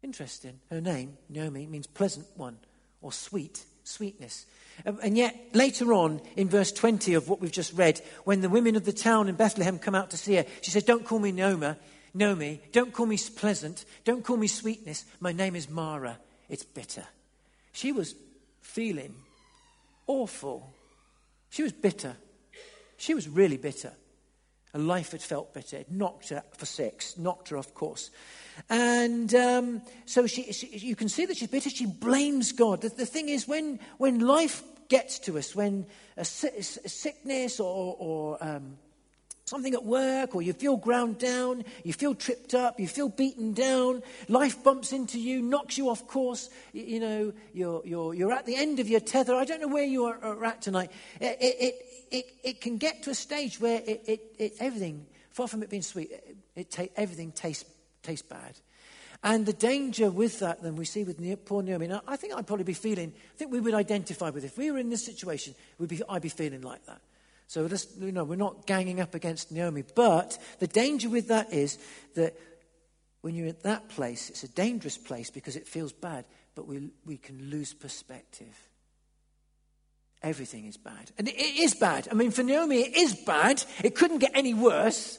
Interesting. 0.02 0.60
Her 0.70 0.80
name, 0.80 1.16
Naomi, 1.28 1.66
means 1.66 1.86
pleasant 1.86 2.26
one, 2.36 2.58
or 3.00 3.12
sweet, 3.12 3.64
sweetness. 3.84 4.46
Um, 4.84 4.98
and 5.02 5.16
yet, 5.16 5.34
later 5.54 5.92
on, 5.92 6.20
in 6.36 6.48
verse 6.48 6.72
20 6.72 7.14
of 7.14 7.28
what 7.28 7.40
we've 7.40 7.52
just 7.52 7.72
read, 7.72 8.00
when 8.24 8.40
the 8.40 8.48
women 8.48 8.76
of 8.76 8.84
the 8.84 8.92
town 8.92 9.28
in 9.28 9.34
Bethlehem 9.34 9.78
come 9.78 9.94
out 9.94 10.10
to 10.10 10.16
see 10.16 10.34
her, 10.34 10.44
she 10.60 10.70
says, 10.70 10.82
Don't 10.82 11.04
call 11.04 11.18
me 11.18 11.32
Naomi, 11.32 11.74
Naomi, 12.12 12.60
don't 12.72 12.92
call 12.92 13.06
me 13.06 13.18
pleasant, 13.36 13.84
don't 14.04 14.24
call 14.24 14.36
me 14.36 14.46
sweetness. 14.46 15.04
My 15.20 15.32
name 15.32 15.56
is 15.56 15.68
Mara. 15.68 16.18
It's 16.48 16.64
bitter. 16.64 17.04
She 17.72 17.90
was 17.90 18.14
feeling 18.64 19.14
awful. 20.06 20.74
She 21.50 21.62
was 21.62 21.72
bitter. 21.72 22.16
She 22.96 23.14
was 23.14 23.28
really 23.28 23.56
bitter. 23.56 23.92
Her 24.72 24.78
life 24.80 25.12
had 25.12 25.22
felt 25.22 25.54
bitter. 25.54 25.76
It 25.76 25.92
knocked 25.92 26.30
her 26.30 26.42
for 26.56 26.66
six, 26.66 27.16
knocked 27.16 27.50
her 27.50 27.58
off 27.58 27.74
course. 27.74 28.10
And 28.68 29.32
um, 29.34 29.82
so 30.06 30.26
she, 30.26 30.52
she, 30.52 30.66
you 30.78 30.96
can 30.96 31.08
see 31.08 31.26
that 31.26 31.36
she's 31.36 31.48
bitter. 31.48 31.70
She 31.70 31.86
blames 31.86 32.52
God. 32.52 32.80
The, 32.80 32.88
the 32.88 33.06
thing 33.06 33.28
is, 33.28 33.46
when, 33.46 33.78
when 33.98 34.18
life 34.18 34.64
gets 34.88 35.20
to 35.20 35.38
us, 35.38 35.54
when 35.54 35.86
a, 36.16 36.24
sickness 36.24 37.60
or, 37.60 37.96
or 37.98 38.38
um, 38.40 38.78
something 39.46 39.74
at 39.74 39.84
work 39.84 40.34
or 40.34 40.42
you 40.42 40.52
feel 40.52 40.76
ground 40.76 41.18
down, 41.18 41.64
you 41.82 41.92
feel 41.92 42.14
tripped 42.14 42.54
up, 42.54 42.80
you 42.80 42.88
feel 42.88 43.08
beaten 43.08 43.52
down, 43.52 44.02
life 44.28 44.62
bumps 44.64 44.92
into 44.92 45.20
you, 45.20 45.42
knocks 45.42 45.76
you 45.76 45.90
off 45.90 46.06
course, 46.06 46.48
you, 46.72 46.98
know, 46.98 47.32
you're, 47.52 47.82
you're, 47.84 48.14
you're 48.14 48.32
at 48.32 48.46
the 48.46 48.56
end 48.56 48.80
of 48.80 48.88
your 48.88 49.00
tether. 49.00 49.34
I 49.34 49.44
don't 49.44 49.60
know 49.60 49.68
where 49.68 49.84
you 49.84 50.04
are, 50.06 50.18
are 50.22 50.44
at 50.44 50.62
tonight. 50.62 50.90
It, 51.20 51.36
it, 51.40 51.74
it, 52.10 52.26
it, 52.42 52.60
can 52.60 52.78
get 52.78 53.02
to 53.02 53.10
a 53.10 53.14
stage 53.14 53.60
where 53.60 53.82
it, 53.86 54.02
it, 54.06 54.20
it, 54.38 54.52
everything, 54.60 55.04
far 55.30 55.46
from 55.46 55.62
it 55.62 55.68
being 55.68 55.82
sweet, 55.82 56.10
it, 56.56 56.70
ta- 56.70 56.86
everything 56.96 57.32
tastes, 57.32 57.64
tastes 58.02 58.26
bad. 58.26 58.54
And 59.22 59.44
the 59.46 59.52
danger 59.54 60.10
with 60.10 60.40
that, 60.40 60.62
then 60.62 60.76
we 60.76 60.84
see 60.84 61.04
with 61.04 61.18
poor 61.46 61.62
Naomi, 61.62 61.90
I 62.06 62.16
think 62.16 62.34
I'd 62.34 62.46
probably 62.46 62.64
be 62.64 62.74
feeling, 62.74 63.12
I 63.34 63.36
think 63.38 63.52
we 63.52 63.60
would 63.60 63.74
identify 63.74 64.30
with, 64.30 64.44
if 64.44 64.56
we 64.56 64.70
were 64.70 64.78
in 64.78 64.90
this 64.90 65.04
situation, 65.04 65.54
we'd 65.78 65.88
be, 65.88 66.00
I'd 66.08 66.22
be 66.22 66.28
feeling 66.28 66.62
like 66.62 66.84
that. 66.86 67.00
So 67.46 67.68
you 68.00 68.12
know, 68.12 68.24
we're 68.24 68.36
not 68.36 68.66
ganging 68.66 69.00
up 69.00 69.14
against 69.14 69.52
Naomi. 69.52 69.84
But 69.94 70.38
the 70.58 70.66
danger 70.66 71.08
with 71.08 71.28
that 71.28 71.52
is 71.52 71.78
that 72.14 72.38
when 73.20 73.34
you're 73.34 73.48
at 73.48 73.62
that 73.62 73.88
place, 73.88 74.30
it's 74.30 74.44
a 74.44 74.48
dangerous 74.48 74.98
place 74.98 75.30
because 75.30 75.56
it 75.56 75.66
feels 75.66 75.92
bad, 75.92 76.24
but 76.54 76.66
we, 76.66 76.90
we 77.06 77.16
can 77.16 77.50
lose 77.50 77.72
perspective. 77.72 78.54
everything 80.24 80.64
is 80.64 80.76
bad. 80.76 81.12
And 81.18 81.28
it 81.28 81.36
is 81.36 81.74
bad. 81.74 82.08
I 82.10 82.14
mean, 82.14 82.30
for 82.30 82.42
Naomi, 82.42 82.80
it 82.80 82.96
is 82.96 83.14
bad. 83.14 83.62
It 83.84 83.94
couldn't 83.94 84.18
get 84.18 84.32
any 84.34 84.54
worse. 84.54 85.18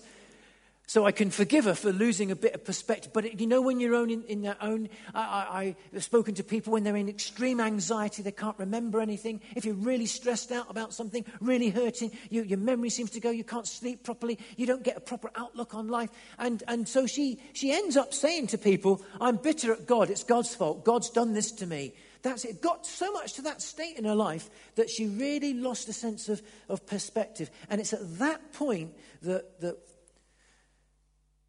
So 0.88 1.06
I 1.06 1.12
can 1.12 1.32
forgive 1.32 1.66
her 1.66 1.74
for 1.74 1.92
losing 1.92 2.30
a 2.30 2.36
bit 2.36 2.54
of 2.54 2.64
perspective. 2.64 3.12
But 3.12 3.40
you 3.40 3.48
know, 3.48 3.62
when 3.62 3.80
you're 3.80 3.96
own 3.96 4.12
in, 4.12 4.24
in 4.24 4.42
their 4.44 4.58
own, 4.62 4.90
I, 5.16 5.76
I've 5.94 6.04
spoken 6.04 6.36
to 6.36 6.44
people 6.44 6.74
when 6.74 6.84
they're 6.84 6.96
in 6.96 7.10
extreme 7.10 7.60
anxiety, 7.60 8.22
they 8.22 8.32
can't 8.32 8.58
remember 8.60 9.02
anything. 9.02 9.42
If 9.56 9.66
you're 9.66 9.74
really 9.74 10.06
stressed 10.06 10.52
out 10.52 10.70
about 10.70 10.94
something, 10.94 11.26
really 11.42 11.70
hurting, 11.70 12.12
you, 12.30 12.44
your 12.44 12.60
memory 12.60 12.90
seems 12.90 13.12
to 13.12 13.20
go, 13.20 13.32
you 13.32 13.44
can't 13.44 13.68
sleep 13.68 14.04
properly, 14.04 14.38
you 14.58 14.68
don't 14.68 14.84
get 14.84 14.98
a 14.98 15.02
proper 15.02 15.32
outlook 15.36 15.74
on 15.74 15.88
life. 15.88 16.10
And, 16.38 16.64
and 16.68 16.88
so 16.88 17.08
she, 17.08 17.40
she 17.54 17.72
ends 17.72 17.98
up 17.98 18.14
saying 18.14 18.48
to 18.48 18.58
people, 18.58 19.02
I'm 19.20 19.38
bitter 19.38 19.74
at 19.74 19.88
God, 19.88 20.10
it's 20.12 20.24
God's 20.24 20.54
fault, 20.54 20.86
God's 20.86 21.10
done 21.10 21.34
this 21.34 21.52
to 21.54 21.66
me. 21.66 21.94
That's 22.22 22.44
it. 22.44 22.60
Got 22.60 22.88
so 22.88 23.12
much 23.12 23.34
to 23.34 23.44
that 23.44 23.62
state 23.62 23.98
in 23.98 24.06
her 24.06 24.16
life 24.16 24.50
that 24.76 24.90
she 24.90 25.08
really 25.08 25.54
lost 25.54 25.90
a 25.90 25.94
sense 25.94 26.28
of, 26.28 26.42
of 26.70 26.88
perspective. 26.88 27.52
And 27.70 27.80
it's 27.80 27.94
at 27.94 28.18
that 28.18 28.52
point 28.52 28.96
that, 29.22 29.62
that 29.62 29.78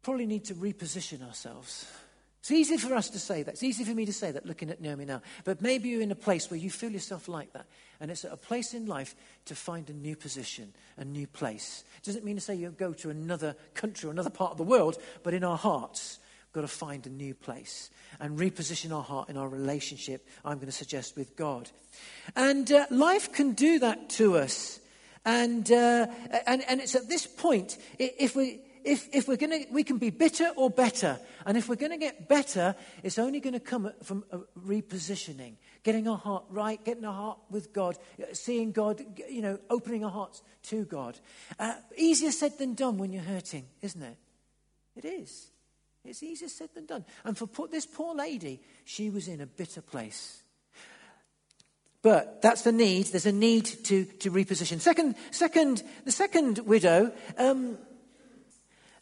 probably 0.07 0.25
need 0.25 0.45
to 0.45 0.55
reposition 0.55 1.21
ourselves. 1.27 1.85
It's 2.39 2.49
easy 2.49 2.77
for 2.77 2.95
us 2.95 3.09
to 3.09 3.19
say 3.19 3.43
that. 3.43 3.51
It's 3.51 3.63
easy 3.63 3.83
for 3.83 3.93
me 3.93 4.05
to 4.05 4.13
say 4.13 4.31
that 4.31 4.45
looking 4.45 4.69
at 4.69 4.79
Naomi 4.79 5.03
now. 5.03 5.21
But 5.43 5.61
maybe 5.61 5.89
you're 5.89 6.01
in 6.01 6.13
a 6.13 6.15
place 6.15 6.49
where 6.49 6.57
you 6.57 6.69
feel 6.69 6.91
yourself 6.91 7.27
like 7.27 7.51
that. 7.51 7.65
And 7.99 8.09
it's 8.09 8.23
a 8.23 8.37
place 8.37 8.73
in 8.73 8.85
life 8.85 9.15
to 9.47 9.53
find 9.53 9.89
a 9.89 9.93
new 9.93 10.15
position, 10.15 10.71
a 10.95 11.03
new 11.03 11.27
place. 11.27 11.83
It 11.97 12.05
doesn't 12.05 12.23
mean 12.23 12.35
to 12.35 12.41
say 12.41 12.55
you 12.55 12.69
go 12.69 12.93
to 12.93 13.09
another 13.09 13.53
country 13.73 14.07
or 14.07 14.13
another 14.13 14.29
part 14.29 14.51
of 14.51 14.57
the 14.57 14.63
world, 14.63 14.95
but 15.23 15.33
in 15.33 15.43
our 15.43 15.57
hearts, 15.57 16.19
we've 16.45 16.53
got 16.53 16.61
to 16.61 16.73
find 16.73 17.05
a 17.05 17.09
new 17.09 17.33
place 17.33 17.89
and 18.21 18.39
reposition 18.39 18.95
our 18.95 19.03
heart 19.03 19.27
in 19.27 19.35
our 19.35 19.49
relationship, 19.49 20.25
I'm 20.45 20.55
going 20.55 20.67
to 20.67 20.71
suggest, 20.71 21.17
with 21.17 21.35
God. 21.35 21.69
And 22.33 22.71
uh, 22.71 22.85
life 22.91 23.33
can 23.33 23.51
do 23.51 23.79
that 23.79 24.09
to 24.11 24.37
us. 24.37 24.79
And, 25.25 25.69
uh, 25.69 26.07
and, 26.45 26.63
and 26.69 26.79
it's 26.79 26.95
at 26.95 27.09
this 27.09 27.27
point, 27.27 27.77
if 27.99 28.33
we, 28.33 28.61
if, 28.83 29.07
if 29.13 29.27
we're 29.27 29.37
going 29.37 29.63
to, 29.63 29.71
we 29.71 29.83
can 29.83 29.97
be 29.97 30.09
bitter 30.09 30.49
or 30.55 30.69
better. 30.69 31.19
And 31.45 31.57
if 31.57 31.69
we're 31.69 31.75
going 31.75 31.91
to 31.91 31.97
get 31.97 32.27
better, 32.27 32.75
it's 33.03 33.19
only 33.19 33.39
going 33.39 33.53
to 33.53 33.59
come 33.59 33.91
from 34.03 34.23
repositioning, 34.65 35.55
getting 35.83 36.07
our 36.07 36.17
heart 36.17 36.45
right, 36.49 36.83
getting 36.83 37.05
our 37.05 37.13
heart 37.13 37.39
with 37.49 37.73
God, 37.73 37.97
seeing 38.33 38.71
God, 38.71 39.03
you 39.29 39.41
know, 39.41 39.59
opening 39.69 40.03
our 40.03 40.11
hearts 40.11 40.41
to 40.63 40.85
God. 40.85 41.19
Uh, 41.59 41.73
easier 41.95 42.31
said 42.31 42.57
than 42.57 42.73
done 42.73 42.97
when 42.97 43.11
you're 43.11 43.23
hurting, 43.23 43.65
isn't 43.81 44.01
it? 44.01 44.17
It 44.95 45.05
is. 45.05 45.51
It's 46.03 46.23
easier 46.23 46.49
said 46.49 46.69
than 46.73 46.85
done. 46.85 47.05
And 47.23 47.37
for 47.37 47.67
this 47.67 47.85
poor 47.85 48.15
lady, 48.15 48.61
she 48.85 49.09
was 49.09 49.27
in 49.27 49.41
a 49.41 49.45
bitter 49.45 49.81
place. 49.81 50.41
But 52.01 52.41
that's 52.41 52.61
the 52.61 52.71
need. 52.71 53.07
There's 53.07 53.25
a 53.25 53.31
need 53.31 53.65
to, 53.85 54.05
to 54.05 54.31
reposition. 54.31 54.79
Second, 54.79 55.15
second, 55.31 55.83
the 56.05 56.11
second 56.11 56.59
widow, 56.59 57.11
um, 57.37 57.77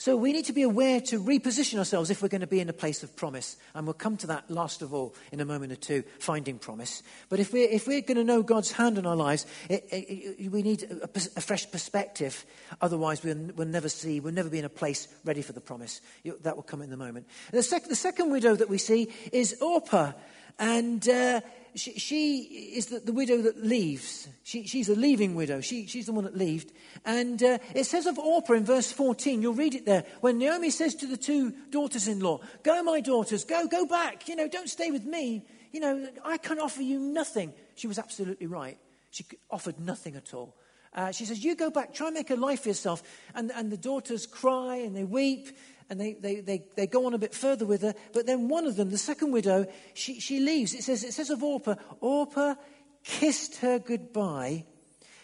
so 0.05 0.15
we 0.15 0.33
need 0.33 0.45
to 0.45 0.53
be 0.53 0.61
aware 0.61 1.01
to 1.01 1.19
reposition 1.19 1.79
ourselves 1.79 2.11
if 2.11 2.21
we're 2.21 2.27
going 2.27 2.41
to 2.41 2.45
be 2.45 2.59
in 2.59 2.69
a 2.69 2.73
place 2.73 3.01
of 3.01 3.15
promise. 3.15 3.57
And 3.73 3.87
we'll 3.87 3.95
come 3.95 4.17
to 4.17 4.27
that 4.27 4.51
last 4.51 4.83
of 4.83 4.93
all 4.93 5.15
in 5.31 5.39
a 5.39 5.45
moment 5.45 5.71
or 5.71 5.77
two, 5.77 6.03
finding 6.19 6.59
promise. 6.59 7.01
But 7.27 7.39
if 7.39 7.51
we're, 7.51 7.67
if 7.67 7.87
we're 7.87 8.01
going 8.01 8.17
to 8.17 8.23
know 8.23 8.43
God's 8.43 8.71
hand 8.71 8.99
in 8.99 9.07
our 9.07 9.15
lives, 9.15 9.47
it, 9.67 9.83
it, 9.89 10.51
we 10.51 10.61
need 10.61 10.83
a, 10.83 11.09
a, 11.15 11.41
fresh 11.41 11.71
perspective. 11.71 12.45
Otherwise, 12.81 13.23
we'll, 13.23 13.49
we'll, 13.55 13.67
never 13.67 13.89
see, 13.89 14.19
we'll 14.19 14.31
never 14.31 14.47
be 14.47 14.59
in 14.59 14.65
a 14.65 14.69
place 14.69 15.07
ready 15.23 15.41
for 15.41 15.53
the 15.53 15.59
promise. 15.59 16.01
That 16.41 16.55
will 16.55 16.61
come 16.61 16.83
in 16.83 16.91
the 16.91 16.97
moment. 16.97 17.25
The, 17.49 17.63
sec- 17.63 17.89
the 17.89 17.95
second 17.95 18.29
widow 18.29 18.55
that 18.55 18.69
we 18.69 18.77
see 18.77 19.11
is 19.31 19.59
Orpah. 19.59 20.11
And 20.59 21.09
uh, 21.09 21.41
she, 21.75 21.99
she, 21.99 22.39
is 22.75 22.87
the, 22.87 22.99
the, 22.99 23.11
widow 23.11 23.41
that 23.41 23.63
leaves. 23.63 24.27
She, 24.43 24.65
she's 24.65 24.89
a 24.89 24.95
leaving 24.95 25.35
widow. 25.35 25.61
She, 25.61 25.85
she's 25.85 26.05
the 26.05 26.13
one 26.13 26.23
that 26.23 26.37
left. 26.37 26.71
And 27.05 27.41
uh, 27.43 27.57
it 27.73 27.85
says 27.85 28.05
of 28.05 28.17
Orpah 28.17 28.53
in 28.53 28.65
verse 28.65 28.91
14, 28.91 29.41
you'll 29.41 29.53
read 29.53 29.75
it 29.75 29.85
there, 29.85 30.05
when 30.21 30.37
Naomi 30.37 30.69
says 30.69 30.95
to 30.95 31.07
the 31.07 31.17
two 31.17 31.51
daughters 31.69 32.07
in 32.07 32.19
law, 32.19 32.39
Go, 32.63 32.81
my 32.83 33.01
daughters, 33.01 33.43
go, 33.43 33.67
go 33.67 33.85
back. 33.85 34.27
You 34.27 34.35
know, 34.35 34.47
don't 34.47 34.69
stay 34.69 34.91
with 34.91 35.05
me. 35.05 35.45
You 35.71 35.81
know, 35.81 36.07
I 36.23 36.37
can 36.37 36.59
offer 36.59 36.81
you 36.81 36.99
nothing. 36.99 37.53
She 37.75 37.87
was 37.87 37.99
absolutely 37.99 38.47
right. 38.47 38.77
She 39.11 39.25
offered 39.49 39.79
nothing 39.79 40.15
at 40.15 40.33
all. 40.33 40.55
Uh, 40.95 41.11
she 41.11 41.25
says, 41.25 41.43
You 41.43 41.55
go 41.55 41.69
back, 41.69 41.93
try 41.93 42.07
and 42.07 42.15
make 42.15 42.31
a 42.31 42.35
life 42.35 42.61
for 42.61 42.69
yourself. 42.69 43.03
And, 43.35 43.51
and 43.51 43.71
the 43.71 43.77
daughters 43.77 44.25
cry 44.25 44.77
and 44.77 44.95
they 44.95 45.03
weep 45.03 45.49
and 45.89 45.99
they, 45.99 46.13
they, 46.13 46.39
they, 46.39 46.65
they 46.75 46.87
go 46.87 47.05
on 47.05 47.13
a 47.13 47.17
bit 47.17 47.33
further 47.33 47.65
with 47.65 47.81
her. 47.81 47.93
But 48.13 48.25
then 48.25 48.47
one 48.47 48.65
of 48.65 48.77
them, 48.77 48.89
the 48.89 48.97
second 48.97 49.31
widow, 49.31 49.67
she, 49.93 50.19
she 50.21 50.39
leaves. 50.39 50.73
It 50.73 50.83
says, 50.83 51.03
it 51.03 51.13
says 51.13 51.29
of 51.29 51.43
Orpah, 51.43 51.75
Orpah 51.99 52.55
kissed 53.03 53.57
her 53.57 53.77
goodbye. 53.77 54.65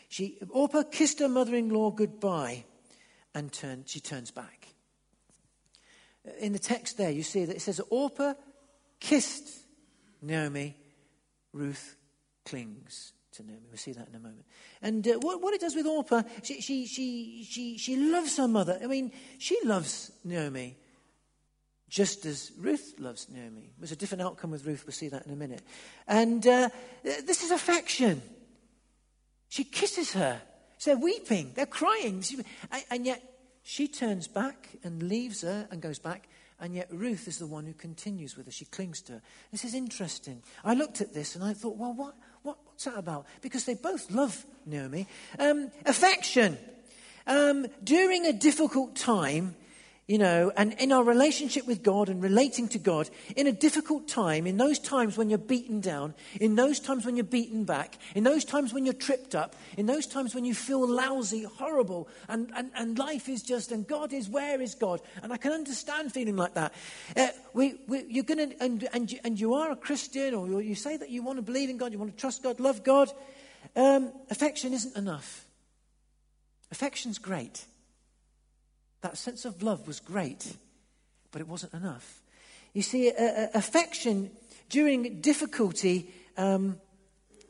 She, 0.10 0.38
Orpah 0.50 0.84
kissed 0.84 1.20
her 1.20 1.30
mother 1.30 1.56
in 1.56 1.70
law 1.70 1.90
goodbye 1.90 2.66
and 3.34 3.52
turned, 3.52 3.88
she 3.88 4.02
turns 4.02 4.30
back. 4.30 4.68
In 6.40 6.52
the 6.52 6.60
text 6.60 6.98
there, 6.98 7.10
you 7.10 7.24
see 7.24 7.46
that 7.46 7.56
it 7.56 7.62
says, 7.62 7.82
Orpah 7.90 8.34
kissed 9.00 9.50
Naomi, 10.22 10.76
Ruth 11.54 11.96
clings 12.46 13.14
to 13.34 13.44
Naomi. 13.44 13.68
We'll 13.70 13.78
see 13.78 13.94
that 13.94 14.08
in 14.08 14.16
a 14.16 14.20
moment. 14.20 14.46
And 14.82 15.08
uh, 15.08 15.20
what, 15.20 15.42
what, 15.42 15.54
it 15.54 15.62
does 15.62 15.76
with 15.76 15.86
Orpah, 15.86 16.24
she, 16.44 16.62
she, 16.62 16.86
she, 16.86 17.44
she, 17.50 17.78
she 17.78 17.96
loves 17.96 18.38
her 18.38 18.48
mother. 18.48 18.80
I 18.82 18.88
mean, 18.88 19.12
she 19.38 19.58
loves 19.64 20.12
Naomi 20.24 20.78
just 21.92 22.26
as 22.26 22.54
Ruth 22.58 22.96
loves 23.00 23.28
Naomi. 23.30 23.74
There's 23.78 23.92
a 23.92 23.98
different 23.98 24.22
outcome 24.22 24.52
with 24.52 24.66
Ruth. 24.66 24.86
We'll 24.86 24.94
see 24.94 25.10
that 25.10 25.26
in 25.26 25.34
a 25.34 25.36
minute. 25.36 25.62
And 26.08 26.46
uh, 26.48 26.70
this 27.04 27.44
is 27.44 27.52
affection. 27.52 28.22
She 29.50 29.66
kisses 29.66 30.14
her. 30.14 30.42
they're 30.86 30.96
weeping, 30.96 31.52
they're 31.54 31.66
crying. 31.66 32.24
And 32.90 33.06
yet 33.06 33.22
she 33.64 33.90
turns 33.90 34.30
back 34.30 34.70
and 34.86 35.04
leaves 35.04 35.42
her 35.42 35.68
and 35.70 35.82
goes 35.82 36.00
back. 36.00 36.30
And 36.62 36.74
yet 36.74 36.88
Ruth 36.92 37.28
is 37.28 37.40
the 37.40 37.48
one 37.48 37.66
who 37.66 37.74
continues 37.74 38.38
with 38.38 38.46
her. 38.46 38.52
She 38.54 38.66
clings 38.66 39.02
to 39.04 39.14
her. 39.14 39.22
This 39.52 39.66
is 39.66 39.74
interesting. 39.74 40.44
I 40.64 40.76
looked 40.76 41.02
at 41.02 41.14
this 41.14 41.36
and 41.36 41.44
I 41.44 41.54
thought, 41.54 41.76
well, 41.76 41.94
what, 41.94 42.16
what, 42.44 42.58
what's 42.66 42.86
that 42.86 42.98
about? 42.98 43.26
Because 43.42 43.66
they 43.66 43.76
both 43.76 44.12
love 44.12 44.46
Naomi. 44.66 45.08
Um, 45.40 45.72
affection. 45.86 46.58
Um, 47.28 47.68
during 47.84 48.26
a 48.26 48.34
difficult 48.34 48.96
time, 48.96 49.56
you 50.12 50.18
know, 50.18 50.52
and 50.58 50.74
in 50.74 50.92
our 50.92 51.06
relationship 51.06 51.66
with 51.66 51.84
God 51.84 52.10
and 52.10 52.22
relating 52.22 52.68
to 52.68 52.78
God, 52.78 53.10
in 53.38 53.48
a 53.48 53.52
difficult 53.54 54.10
time, 54.10 54.46
in 54.46 54.58
those 54.58 54.78
times 54.78 55.18
when 55.18 55.30
you're 55.30 55.40
beaten 55.40 55.80
down, 55.80 56.14
in 56.42 56.56
those 56.56 56.82
times 56.82 57.06
when 57.06 57.16
you're 57.16 57.24
beaten 57.24 57.64
back, 57.64 57.98
in 58.14 58.26
those 58.26 58.44
times 58.44 58.74
when 58.74 58.84
you're 58.84 58.94
tripped 58.94 59.36
up, 59.36 59.56
in 59.78 59.86
those 59.86 60.06
times 60.06 60.36
when 60.36 60.44
you 60.44 60.54
feel 60.54 60.86
lousy, 60.86 61.44
horrible, 61.44 62.10
and, 62.28 62.52
and, 62.58 62.72
and 62.76 63.00
life 63.00 63.30
is 63.30 63.42
just, 63.42 63.72
and 63.72 63.88
God 63.88 64.12
is, 64.12 64.28
where 64.28 64.60
is 64.60 64.76
God? 64.76 65.00
And 65.24 65.32
I 65.32 65.38
can 65.38 65.54
understand 65.54 66.12
feeling 66.12 66.36
like 66.36 66.56
that. 66.56 66.74
Uh, 67.16 67.30
we, 67.54 67.76
we, 67.88 68.04
you're 68.10 68.26
going 68.26 68.50
to, 68.50 68.62
and, 68.62 68.90
and, 68.92 69.10
you, 69.10 69.20
and 69.24 69.40
you 69.40 69.54
are 69.54 69.72
a 69.72 69.78
Christian, 69.78 70.34
or 70.34 70.62
you 70.62 70.76
say 70.76 70.98
that 70.98 71.10
you 71.10 71.24
want 71.24 71.38
to 71.38 71.42
believe 71.42 71.70
in 71.70 71.78
God, 71.78 71.94
you 71.94 72.00
want 72.00 72.12
to 72.12 72.20
trust 72.20 72.44
God, 72.44 72.60
love 72.60 72.84
God. 72.84 73.10
Um, 73.78 74.12
affection 74.30 74.74
isn't 74.74 74.98
enough. 74.98 75.46
Affection's 76.70 77.18
great. 77.18 77.64
That 79.02 79.18
sense 79.18 79.46
of 79.46 79.64
love 79.64 79.88
was 79.88 80.00
great, 80.00 80.56
but 81.32 81.42
it 81.42 81.48
wasn't 81.48 81.74
enough. 81.74 82.22
You 82.74 82.82
see, 82.82 83.10
uh, 83.10 83.48
affection 83.54 84.32
during 84.70 85.20
difficulty, 85.20 86.10
um, 86.38 86.78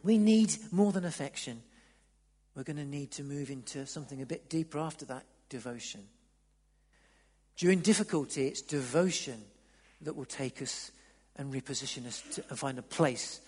we 0.03 0.17
need 0.17 0.55
more 0.71 0.91
than 0.91 1.05
affection. 1.05 1.61
We're 2.55 2.63
going 2.63 2.77
to 2.77 2.85
need 2.85 3.11
to 3.11 3.23
move 3.23 3.49
into 3.49 3.85
something 3.85 4.21
a 4.21 4.25
bit 4.25 4.49
deeper 4.49 4.79
after 4.79 5.05
that 5.05 5.25
devotion. 5.49 6.01
During 7.55 7.81
difficulty, 7.81 8.47
it's 8.47 8.61
devotion 8.61 9.43
that 10.01 10.15
will 10.15 10.25
take 10.25 10.61
us 10.61 10.91
and 11.35 11.53
reposition 11.53 12.07
us 12.07 12.23
to 12.33 12.41
find 12.55 12.79
a 12.79 12.83
place, 12.83 13.41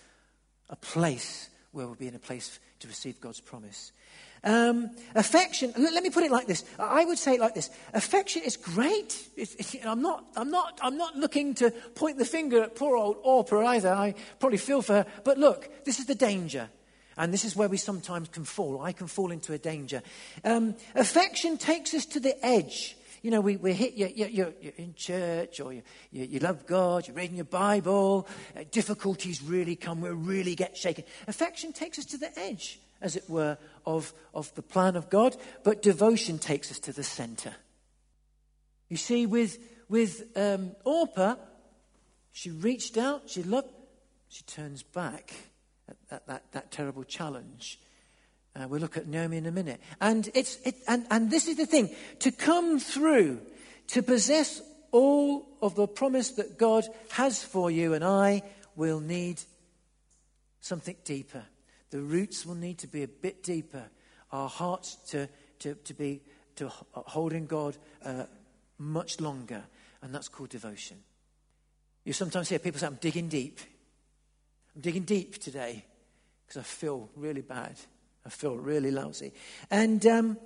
a 0.70 0.76
place 0.76 1.50
where 1.72 1.86
we'll 1.86 1.96
be 1.96 2.08
in 2.08 2.14
a 2.14 2.20
place 2.20 2.60
to 2.78 2.88
receive 2.88 3.20
God's 3.20 3.40
promise. 3.40 3.92
Um, 4.44 4.90
affection, 5.14 5.72
let 5.76 6.02
me 6.02 6.10
put 6.10 6.22
it 6.22 6.30
like 6.30 6.46
this. 6.46 6.64
I 6.78 7.04
would 7.04 7.18
say 7.18 7.34
it 7.34 7.40
like 7.40 7.54
this. 7.54 7.70
Affection 7.94 8.42
is 8.42 8.58
great. 8.58 9.26
It's, 9.36 9.54
it's, 9.54 9.76
I'm, 9.84 10.02
not, 10.02 10.24
I'm, 10.36 10.50
not, 10.50 10.78
I'm 10.82 10.98
not 10.98 11.16
looking 11.16 11.54
to 11.54 11.70
point 11.70 12.18
the 12.18 12.26
finger 12.26 12.62
at 12.62 12.76
poor 12.76 12.94
old 12.94 13.16
Orpah 13.22 13.66
either. 13.68 13.90
I 13.90 14.14
probably 14.38 14.58
feel 14.58 14.82
for 14.82 14.92
her. 14.92 15.06
But 15.24 15.38
look, 15.38 15.84
this 15.84 15.98
is 15.98 16.04
the 16.04 16.14
danger. 16.14 16.68
And 17.16 17.32
this 17.32 17.44
is 17.44 17.56
where 17.56 17.68
we 17.68 17.78
sometimes 17.78 18.28
can 18.28 18.44
fall. 18.44 18.82
I 18.82 18.92
can 18.92 19.06
fall 19.06 19.30
into 19.30 19.52
a 19.54 19.58
danger. 19.58 20.02
Um, 20.44 20.74
affection 20.94 21.56
takes 21.56 21.94
us 21.94 22.04
to 22.06 22.20
the 22.20 22.44
edge. 22.44 22.96
You 23.22 23.30
know, 23.30 23.40
we, 23.40 23.56
we 23.56 23.72
hit, 23.72 23.94
you, 23.94 24.10
you, 24.14 24.26
you're, 24.60 24.72
in 24.76 24.92
church 24.94 25.58
or 25.58 25.72
you, 25.72 25.82
you, 26.12 26.24
you, 26.24 26.38
love 26.40 26.66
God, 26.66 27.08
you're 27.08 27.16
reading 27.16 27.36
your 27.36 27.46
Bible, 27.46 28.28
uh, 28.54 28.64
difficulties 28.70 29.42
really 29.42 29.76
come, 29.76 30.02
we 30.02 30.10
really 30.10 30.54
get 30.54 30.76
shaken. 30.76 31.04
Affection 31.26 31.72
takes 31.72 31.98
us 31.98 32.04
to 32.06 32.18
the 32.18 32.38
edge 32.38 32.80
as 33.00 33.16
it 33.16 33.24
were, 33.28 33.56
of, 33.86 34.12
of 34.32 34.54
the 34.54 34.62
plan 34.62 34.96
of 34.96 35.10
God, 35.10 35.36
but 35.62 35.82
devotion 35.82 36.38
takes 36.38 36.70
us 36.70 36.78
to 36.80 36.92
the 36.92 37.02
center. 37.02 37.52
You 38.88 38.96
see, 38.96 39.26
with, 39.26 39.58
with 39.88 40.24
um, 40.36 40.72
Orpah, 40.84 41.36
she 42.32 42.50
reached 42.50 42.96
out, 42.96 43.28
she 43.28 43.42
loved, 43.42 43.68
she 44.28 44.42
turns 44.44 44.82
back 44.82 45.32
at, 45.88 45.96
at 46.10 46.26
that, 46.26 46.52
that 46.52 46.70
terrible 46.70 47.04
challenge. 47.04 47.78
Uh, 48.56 48.68
we'll 48.68 48.80
look 48.80 48.96
at 48.96 49.08
Naomi 49.08 49.38
in 49.38 49.46
a 49.46 49.52
minute. 49.52 49.80
And, 50.00 50.30
it's, 50.34 50.58
it, 50.64 50.76
and, 50.86 51.06
and 51.10 51.30
this 51.30 51.48
is 51.48 51.56
the 51.56 51.66
thing 51.66 51.90
to 52.20 52.30
come 52.30 52.78
through, 52.78 53.40
to 53.88 54.02
possess 54.02 54.62
all 54.92 55.48
of 55.60 55.74
the 55.74 55.88
promise 55.88 56.32
that 56.32 56.56
God 56.56 56.84
has 57.10 57.42
for 57.42 57.70
you 57.70 57.94
and 57.94 58.04
I, 58.04 58.42
will 58.76 59.00
need 59.00 59.40
something 60.60 60.96
deeper. 61.04 61.44
The 61.94 62.02
roots 62.02 62.44
will 62.44 62.56
need 62.56 62.78
to 62.78 62.88
be 62.88 63.04
a 63.04 63.06
bit 63.06 63.44
deeper. 63.44 63.84
Our 64.32 64.48
hearts 64.48 64.96
to, 65.10 65.28
to, 65.60 65.76
to 65.76 65.94
be 65.94 66.22
to 66.56 66.68
holding 66.92 67.46
God 67.46 67.76
uh, 68.04 68.24
much 68.78 69.20
longer. 69.20 69.62
And 70.02 70.12
that's 70.12 70.26
called 70.26 70.48
devotion. 70.48 70.96
You 72.02 72.12
sometimes 72.12 72.48
hear 72.48 72.58
people 72.58 72.80
say, 72.80 72.88
I'm 72.88 72.98
digging 73.00 73.28
deep. 73.28 73.60
I'm 74.74 74.80
digging 74.80 75.04
deep 75.04 75.38
today 75.38 75.84
because 76.44 76.58
I 76.58 76.64
feel 76.64 77.10
really 77.14 77.42
bad. 77.42 77.76
I 78.26 78.28
feel 78.28 78.56
really 78.56 78.90
lousy. 78.90 79.32
And, 79.70 80.04
um, 80.04 80.36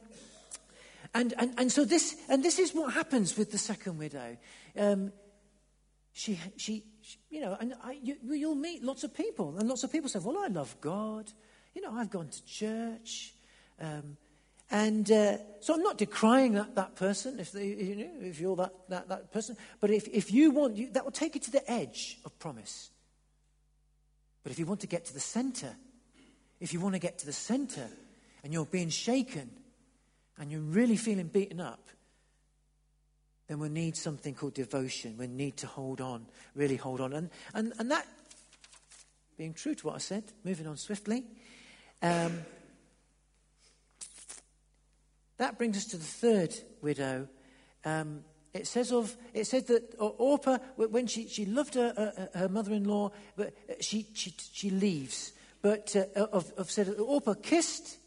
and, 1.14 1.32
and, 1.38 1.54
and 1.56 1.72
so 1.72 1.86
this, 1.86 2.14
and 2.28 2.44
this 2.44 2.58
is 2.58 2.74
what 2.74 2.92
happens 2.92 3.38
with 3.38 3.52
the 3.52 3.58
second 3.58 3.96
widow. 3.96 4.36
Um, 4.76 5.12
she, 6.12 6.38
she, 6.58 6.84
you 7.30 7.40
know, 7.40 7.56
and 7.60 7.74
I, 7.82 7.98
you, 8.02 8.16
you'll 8.22 8.54
meet 8.54 8.82
lots 8.82 9.04
of 9.04 9.14
people, 9.14 9.56
and 9.58 9.68
lots 9.68 9.84
of 9.84 9.92
people 9.92 10.08
say, 10.08 10.18
well, 10.18 10.38
I 10.38 10.48
love 10.48 10.76
God. 10.80 11.32
You 11.74 11.82
know, 11.82 11.92
I've 11.92 12.10
gone 12.10 12.28
to 12.28 12.44
church. 12.44 13.34
Um, 13.80 14.16
and 14.70 15.10
uh, 15.10 15.38
so 15.60 15.74
I'm 15.74 15.82
not 15.82 15.96
decrying 15.96 16.54
that, 16.54 16.74
that 16.74 16.94
person, 16.96 17.40
if, 17.40 17.52
they, 17.52 17.68
you 17.68 17.96
know, 17.96 18.10
if 18.20 18.40
you're 18.40 18.56
that, 18.56 18.72
that, 18.88 19.08
that 19.08 19.32
person. 19.32 19.56
But 19.80 19.90
if, 19.90 20.08
if 20.08 20.32
you 20.32 20.50
want, 20.50 20.76
you, 20.76 20.90
that 20.90 21.04
will 21.04 21.12
take 21.12 21.34
you 21.34 21.40
to 21.40 21.50
the 21.50 21.70
edge 21.70 22.18
of 22.24 22.38
promise. 22.38 22.90
But 24.42 24.52
if 24.52 24.58
you 24.58 24.66
want 24.66 24.80
to 24.80 24.86
get 24.86 25.06
to 25.06 25.14
the 25.14 25.20
center, 25.20 25.74
if 26.60 26.72
you 26.72 26.80
want 26.80 26.94
to 26.94 26.98
get 26.98 27.18
to 27.20 27.26
the 27.26 27.32
center 27.32 27.88
and 28.42 28.52
you're 28.52 28.66
being 28.66 28.90
shaken 28.90 29.50
and 30.38 30.50
you're 30.50 30.60
really 30.60 30.96
feeling 30.96 31.28
beaten 31.28 31.60
up, 31.60 31.88
then 33.48 33.58
we 33.58 33.68
need 33.70 33.96
something 33.96 34.34
called 34.34 34.54
devotion. 34.54 35.16
We 35.18 35.26
need 35.26 35.56
to 35.58 35.66
hold 35.66 36.00
on, 36.00 36.26
really 36.54 36.76
hold 36.76 37.00
on. 37.00 37.14
And, 37.14 37.30
and, 37.54 37.72
and 37.78 37.90
that, 37.90 38.06
being 39.36 39.54
true 39.54 39.74
to 39.74 39.86
what 39.86 39.94
I 39.96 39.98
said, 39.98 40.24
moving 40.44 40.66
on 40.66 40.76
swiftly, 40.76 41.24
um, 42.02 42.40
that 45.38 45.56
brings 45.56 45.76
us 45.76 45.86
to 45.86 45.96
the 45.96 46.04
third 46.04 46.54
widow. 46.82 47.28
Um, 47.84 48.24
it 48.52 48.66
says 48.66 48.92
of 48.92 49.16
it 49.34 49.46
said 49.46 49.66
that 49.68 49.94
Orpah, 49.98 50.58
when 50.76 51.06
she, 51.06 51.28
she 51.28 51.46
loved 51.46 51.74
her, 51.74 51.92
her, 51.96 52.28
her 52.34 52.48
mother-in-law, 52.48 53.12
but 53.36 53.54
she, 53.80 54.06
she, 54.14 54.34
she 54.52 54.70
leaves. 54.70 55.32
But 55.62 55.94
uh, 55.96 56.20
of, 56.20 56.52
of 56.56 56.70
said 56.70 56.94
Orpah 56.98 57.34
kissed 57.34 57.98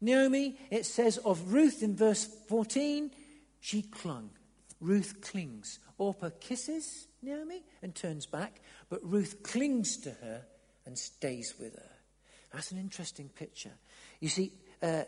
Naomi. 0.00 0.58
It 0.70 0.86
says 0.86 1.18
of 1.18 1.52
Ruth 1.52 1.82
in 1.82 1.96
verse 1.96 2.24
14, 2.48 3.10
she 3.60 3.82
clung. 3.82 4.30
Ruth 4.80 5.20
clings. 5.20 5.78
Orpah 5.98 6.30
kisses 6.40 7.06
Naomi 7.22 7.62
and 7.82 7.94
turns 7.94 8.26
back, 8.26 8.60
but 8.88 9.00
Ruth 9.02 9.42
clings 9.42 9.96
to 9.98 10.10
her 10.10 10.42
and 10.84 10.98
stays 10.98 11.54
with 11.58 11.74
her. 11.74 11.90
That's 12.52 12.70
an 12.70 12.78
interesting 12.78 13.28
picture. 13.28 13.72
You 14.20 14.28
see, 14.28 14.52
uh, 14.82 15.02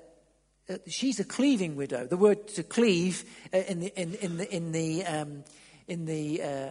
uh, 0.69 0.77
she's 0.87 1.21
a 1.21 1.25
cleaving 1.25 1.77
widow. 1.77 2.07
The 2.07 2.17
word 2.17 2.49
to 2.49 2.63
cleave 2.63 3.25
uh, 3.55 3.59
in 3.59 3.81
the, 3.81 4.01
in, 4.01 4.15
in 4.15 4.37
the, 4.37 4.55
in 4.55 4.73
the, 4.73 5.05
um, 5.07 5.45
in 5.87 6.05
the 6.05 6.43
uh, 6.43 6.71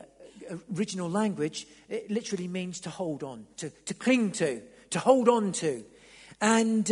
original 0.75 1.09
language, 1.09 1.67
it 1.89 2.11
literally 2.11 2.47
means 2.47 2.79
to 2.81 2.89
hold 2.89 3.23
on, 3.23 3.45
to, 3.57 3.69
to 3.85 3.93
cling 3.93 4.31
to, 4.33 4.61
to 4.91 4.99
hold 4.99 5.29
on 5.29 5.51
to. 5.53 5.83
And, 6.41 6.91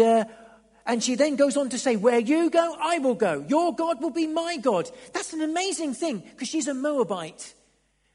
and 0.85 1.03
she 1.03 1.15
then 1.15 1.35
goes 1.35 1.57
on 1.57 1.69
to 1.69 1.79
say, 1.79 1.95
Where 1.95 2.19
you 2.19 2.49
go, 2.49 2.75
I 2.79 2.99
will 2.99 3.15
go. 3.15 3.43
Your 3.47 3.73
God 3.73 4.01
will 4.01 4.11
be 4.11 4.27
my 4.27 4.57
God. 4.57 4.89
That's 5.13 5.33
an 5.33 5.41
amazing 5.41 5.93
thing 5.93 6.19
because 6.19 6.47
she's 6.47 6.67
a 6.67 6.73
Moabite. 6.73 7.53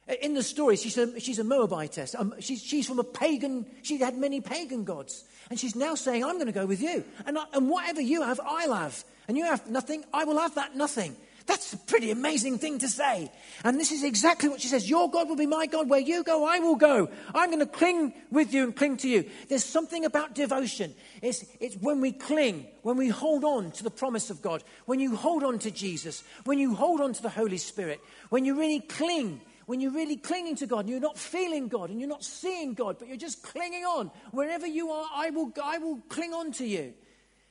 Uh, 0.09 0.15
in 0.23 0.35
the 0.35 0.43
story, 0.43 0.77
she's 0.77 0.97
a, 0.97 1.19
she's 1.19 1.39
a 1.39 1.45
Moabitess. 1.45 2.15
Um, 2.19 2.35
she's, 2.41 2.63
she's 2.63 2.87
from 2.87 2.99
a 2.99 3.05
pagan, 3.05 3.67
she 3.83 3.99
had 3.99 4.17
many 4.17 4.41
pagan 4.41 4.85
gods. 4.85 5.25
And 5.51 5.59
she's 5.59 5.75
now 5.75 5.97
saying, 5.97 6.25
I'm 6.25 6.35
going 6.35 6.47
to 6.47 6.53
go 6.53 6.67
with 6.67 6.81
you. 6.81 7.05
And, 7.27 7.39
I, 7.39 7.45
and 7.55 7.69
whatever 7.69 8.01
you 8.01 8.23
have, 8.23 8.41
I'll 8.45 8.75
have. 8.75 9.05
And 9.27 9.37
you 9.37 9.45
have 9.45 9.69
nothing, 9.69 10.05
I 10.13 10.25
will 10.25 10.39
have 10.39 10.55
that 10.55 10.77
nothing. 10.77 11.17
That's 11.51 11.73
a 11.73 11.79
pretty 11.79 12.13
amazing 12.13 12.59
thing 12.59 12.79
to 12.79 12.89
say. 12.89 13.29
And 13.65 13.77
this 13.77 13.91
is 13.91 14.05
exactly 14.05 14.49
what 14.49 14.61
she 14.61 14.69
says 14.69 14.89
Your 14.89 15.11
God 15.11 15.29
will 15.29 15.35
be 15.35 15.47
my 15.47 15.67
God. 15.67 15.91
Where 15.91 15.99
you 15.99 16.23
go, 16.23 16.45
I 16.45 16.61
will 16.61 16.77
go. 16.77 17.11
I'm 17.35 17.51
going 17.51 17.59
to 17.59 17.67
cling 17.67 18.15
with 18.31 18.55
you 18.55 18.63
and 18.63 18.77
cling 18.77 18.99
to 18.99 19.09
you. 19.09 19.29
There's 19.49 19.65
something 19.65 20.05
about 20.05 20.37
devotion. 20.37 20.95
It's, 21.21 21.45
it's 21.59 21.75
when 21.75 22.01
we 22.01 22.13
cling, 22.13 22.69
when 22.83 22.97
we 22.97 23.09
hold 23.09 23.43
on 23.43 23.73
to 23.73 23.83
the 23.83 23.91
promise 23.91 24.31
of 24.31 24.43
God, 24.43 24.63
when 24.87 25.01
you 25.01 25.17
hold 25.17 25.43
on 25.43 25.59
to 25.59 25.73
Jesus, 25.73 26.23
when 26.45 26.61
you 26.61 26.77
hold 26.77 27.01
on 27.01 27.15
to 27.15 27.21
the 27.23 27.29
Holy 27.29 27.59
Spirit, 27.59 28.01
when 28.29 28.45
you 28.45 28.57
really 28.57 28.81
cling 28.81 29.41
when 29.67 29.81
you're 29.81 29.93
really 29.93 30.17
clinging 30.17 30.57
to 30.57 30.67
God 30.67 30.81
and 30.81 30.89
you're 30.89 30.99
not 30.99 31.17
feeling 31.17 31.69
God 31.69 31.91
and 31.91 32.01
you're 32.01 32.09
not 32.09 32.25
seeing 32.25 32.75
God, 32.75 32.97
but 32.99 33.07
you're 33.07 33.17
just 33.17 33.45
clinging 33.45 33.85
on. 33.85 34.11
Wherever 34.33 34.67
you 34.67 34.91
are, 34.91 35.09
I 35.15 35.31
will, 35.31 35.53
I 35.63 35.79
will 35.79 36.01
cling 36.09 36.33
on 36.33 36.51
to 36.53 36.67
you. 36.67 36.93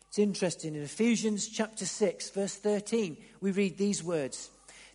It's 0.10 0.20
interesting. 0.20 0.74
In 0.74 0.82
Ephesians 0.82 1.48
chapter 1.48 1.86
6, 1.86 2.32
verse 2.32 2.56
13, 2.56 3.16
we 3.42 3.52
read 3.52 3.78
these 3.78 4.04
words 4.04 4.50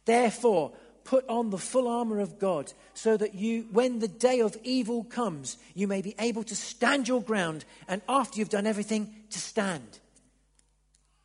Therefore, 0.05 0.73
put 1.05 1.27
on 1.29 1.51
the 1.51 1.59
full 1.59 1.87
armor 1.87 2.19
of 2.19 2.39
God 2.39 2.73
so 2.95 3.17
that 3.17 3.35
you, 3.35 3.69
when 3.71 4.01
the 4.01 4.09
day 4.09 4.41
of 4.41 4.57
evil 4.65 5.05
comes, 5.05 5.57
you 5.75 5.87
may 5.87 6.03
be 6.03 6.15
able 6.19 6.43
to 6.45 6.57
stand 6.57 7.07
your 7.07 7.23
ground 7.23 7.65
and 7.87 8.03
after 8.09 8.39
you've 8.39 8.49
done 8.49 8.67
everything, 8.67 9.15
to 9.31 9.39
stand. 9.39 10.01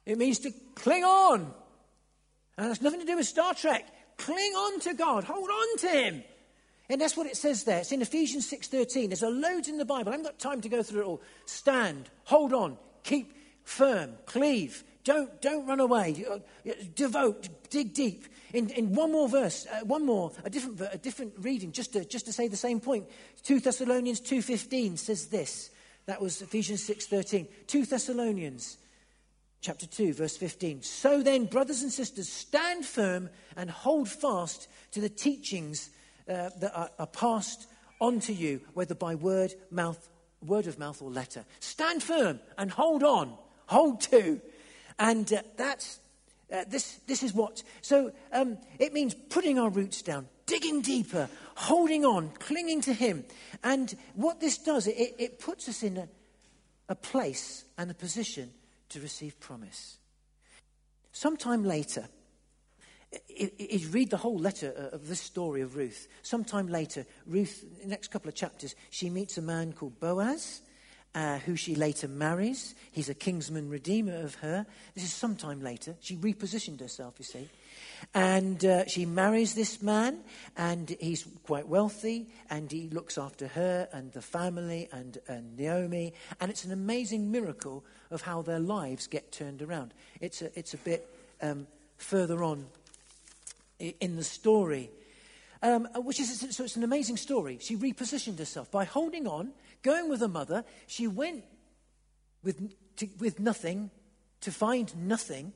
It 0.06 0.18
means 0.18 0.40
to 0.40 0.52
cling 0.76 1.04
on. 1.04 1.52
And 2.58 2.70
that's 2.70 2.82
nothing 2.82 3.00
to 3.00 3.06
do 3.06 3.18
with 3.18 3.28
Star 3.28 3.54
Trek. 3.54 3.88
Cling 4.18 4.54
on 4.54 4.80
to 4.82 4.94
God. 4.94 5.24
Hold 5.24 5.50
on 5.50 5.78
to 5.80 5.88
Him. 5.88 6.24
And 6.90 7.02
that's 7.02 7.18
what 7.18 7.28
it 7.28 7.38
says 7.38 7.64
there. 7.64 7.80
It's 7.80 7.92
in 7.92 8.02
Ephesians 8.02 8.52
6.13. 8.52 9.10
There's 9.10 9.24
a 9.24 9.30
loads 9.30 9.68
in 9.68 9.78
the 9.78 9.86
Bible. 9.86 10.10
I 10.10 10.14
haven't 10.14 10.26
got 10.26 10.40
time 10.40 10.62
to 10.62 10.70
go 10.70 10.84
through 10.84 11.02
it 11.02 11.06
all. 11.06 11.22
Stand. 11.46 12.10
Hold 12.26 12.54
on. 12.54 12.78
Keep 13.04 13.34
firm. 13.70 14.14
Cleave. 14.26 14.84
Don't, 15.04 15.42
don't 15.42 15.66
run 15.66 15.80
away. 15.80 16.26
Uh, 16.30 16.40
devote. 16.96 17.48
Dig 17.70 17.94
deep. 17.94 18.26
In, 18.54 18.70
in 18.72 18.94
one 18.94 19.12
more 19.12 19.30
verse, 19.30 19.68
uh, 19.72 19.86
one 19.86 20.06
more, 20.06 20.32
a 20.44 20.50
different, 20.50 20.82
a 20.92 20.98
different 20.98 21.34
reading, 21.38 21.72
just 21.72 21.94
to, 21.94 22.04
just 22.04 22.26
to 22.26 22.34
say 22.34 22.48
the 22.48 22.58
same 22.58 22.80
point. 22.80 23.06
2 23.44 23.60
Thessalonians 23.60 24.22
2.15 24.22 24.98
says 24.98 25.28
this. 25.28 25.70
That 26.08 26.20
was 26.20 26.42
Ephesians 26.42 26.88
6.13. 26.88 27.48
2 27.68 27.86
Thessalonians 27.86 28.78
chapter 29.62 29.86
2, 29.86 30.14
verse 30.14 30.36
15. 30.36 30.82
So 30.82 31.22
then, 31.22 31.46
brothers 31.46 31.84
and 31.84 31.92
sisters, 31.92 32.28
stand 32.28 32.86
firm 32.86 33.30
and 33.56 33.70
hold 33.70 34.10
fast 34.10 34.68
to 34.92 35.02
the 35.02 35.10
teachings 35.10 35.92
uh, 36.28 36.50
that 36.60 36.76
are, 36.76 36.90
are 36.98 37.08
passed 37.08 37.68
on 38.02 38.20
to 38.22 38.34
you, 38.34 38.62
whether 38.74 38.96
by 38.96 39.16
word, 39.16 39.54
mouth, 39.70 40.10
word 40.46 40.68
of 40.68 40.80
mouth 40.80 41.02
or 41.02 41.12
letter. 41.12 41.46
Stand 41.60 42.02
firm 42.02 42.40
and 42.58 42.72
hold 42.72 43.04
on, 43.04 43.38
hold 43.70 44.02
to. 44.02 44.42
And 44.98 45.32
uh, 45.32 45.42
that's, 45.56 46.00
uh, 46.52 46.66
this, 46.68 47.00
this 47.08 47.24
is 47.24 47.34
what. 47.34 47.64
So 47.82 48.12
um, 48.34 48.58
it 48.80 48.94
means 48.94 49.14
putting 49.14 49.60
our 49.60 49.70
roots 49.70 50.02
down, 50.02 50.28
digging 50.46 50.82
deeper, 50.82 51.30
holding 51.56 52.04
on, 52.04 52.32
clinging 52.40 52.82
to 52.82 52.94
Him. 52.94 53.24
And 53.64 53.96
what 54.16 54.40
this 54.40 54.58
does, 54.58 54.88
it, 54.88 55.16
it 55.18 55.40
puts 55.40 55.70
us 55.70 55.84
in 55.84 55.98
a, 55.98 56.08
a 56.90 56.96
place 56.96 57.64
and 57.78 57.92
a 57.92 57.94
position 57.94 58.50
to 58.90 59.00
receive 59.00 59.40
promise. 59.40 59.98
Sometime 61.12 61.64
later, 61.64 62.08
you 63.28 63.88
read 63.90 64.10
the 64.10 64.18
whole 64.18 64.38
letter 64.38 64.90
of 64.92 65.08
this 65.08 65.22
story 65.22 65.62
of 65.62 65.76
Ruth, 65.76 66.08
sometime 66.22 66.68
later, 66.68 67.06
Ruth, 67.26 67.66
next 67.86 68.10
couple 68.10 68.30
of 68.30 68.36
chapters, 68.36 68.76
she 68.90 69.10
meets 69.10 69.38
a 69.38 69.42
man 69.42 69.74
called 69.74 70.00
Boaz, 70.00 70.62
uh, 71.16 71.40
who 71.40 71.56
she 71.56 71.76
later 71.76 72.08
marries. 72.08 72.76
He's 72.92 73.10
a 73.10 73.14
kinsman 73.14 73.70
redeemer 73.70 74.16
of 74.18 74.36
her. 74.36 74.66
This 74.96 75.04
is 75.04 75.14
sometime 75.14 75.62
later. 75.62 75.96
She 76.00 76.16
repositioned 76.18 76.80
herself, 76.80 77.16
you 77.18 77.26
see. 77.26 77.50
And 78.14 78.64
uh, 78.64 78.86
she 78.86 79.06
marries 79.06 79.56
this 79.56 79.82
man, 79.82 80.20
and 80.56 80.96
he's 81.00 81.26
quite 81.44 81.68
wealthy, 81.68 82.28
and 82.50 82.72
he 82.72 82.90
looks 82.90 83.18
after 83.18 83.48
her 83.48 83.88
and 83.92 84.12
the 84.14 84.22
family 84.22 84.88
and, 84.92 85.18
and 85.28 85.58
Naomi. 85.58 86.14
And 86.40 86.50
it's 86.52 86.64
an 86.64 86.72
amazing 86.72 87.32
miracle 87.32 87.84
of 88.12 88.22
how 88.22 88.42
their 88.42 88.60
lives 88.60 89.08
get 89.08 89.32
turned 89.32 89.62
around. 89.62 89.94
It's 90.22 90.42
a, 90.42 90.58
it's 90.58 90.74
a 90.74 90.78
bit 90.78 91.08
um, 91.42 91.68
further 91.98 92.44
on 92.44 92.68
in 93.80 94.16
the 94.16 94.24
story. 94.24 94.90
Um, 95.62 95.90
which 95.96 96.22
is 96.22 96.40
so 96.56 96.64
it's 96.64 96.78
an 96.78 96.86
amazing 96.86 97.18
story. 97.18 97.58
She 97.60 97.76
repositioned 97.76 98.40
herself 98.40 98.72
by 98.72 98.86
holding 98.86 99.28
on, 99.28 99.52
going 99.84 100.10
with 100.10 100.22
her 100.22 100.28
mother. 100.28 100.64
She 100.88 101.08
went 101.08 101.44
with, 102.44 102.74
to, 102.98 103.08
with 103.20 103.40
nothing 103.40 103.92
to 104.42 104.52
find 104.52 104.96
nothing, 104.96 105.54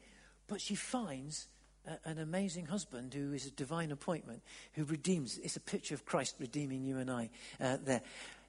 but 0.47 0.59
she 0.59 0.75
finds 0.75 1.47
a, 1.87 2.09
an 2.09 2.19
amazing 2.19 2.65
husband 2.65 3.13
who 3.13 3.33
is 3.33 3.45
a 3.45 3.51
divine 3.51 3.91
appointment, 3.91 4.41
who 4.73 4.83
redeems. 4.85 5.37
It's 5.39 5.55
a 5.55 5.61
picture 5.61 5.95
of 5.95 6.05
Christ 6.05 6.35
redeeming 6.39 6.83
you 6.83 6.97
and 6.97 7.09
I 7.09 7.29
uh, 7.61 7.77
there. 7.83 8.01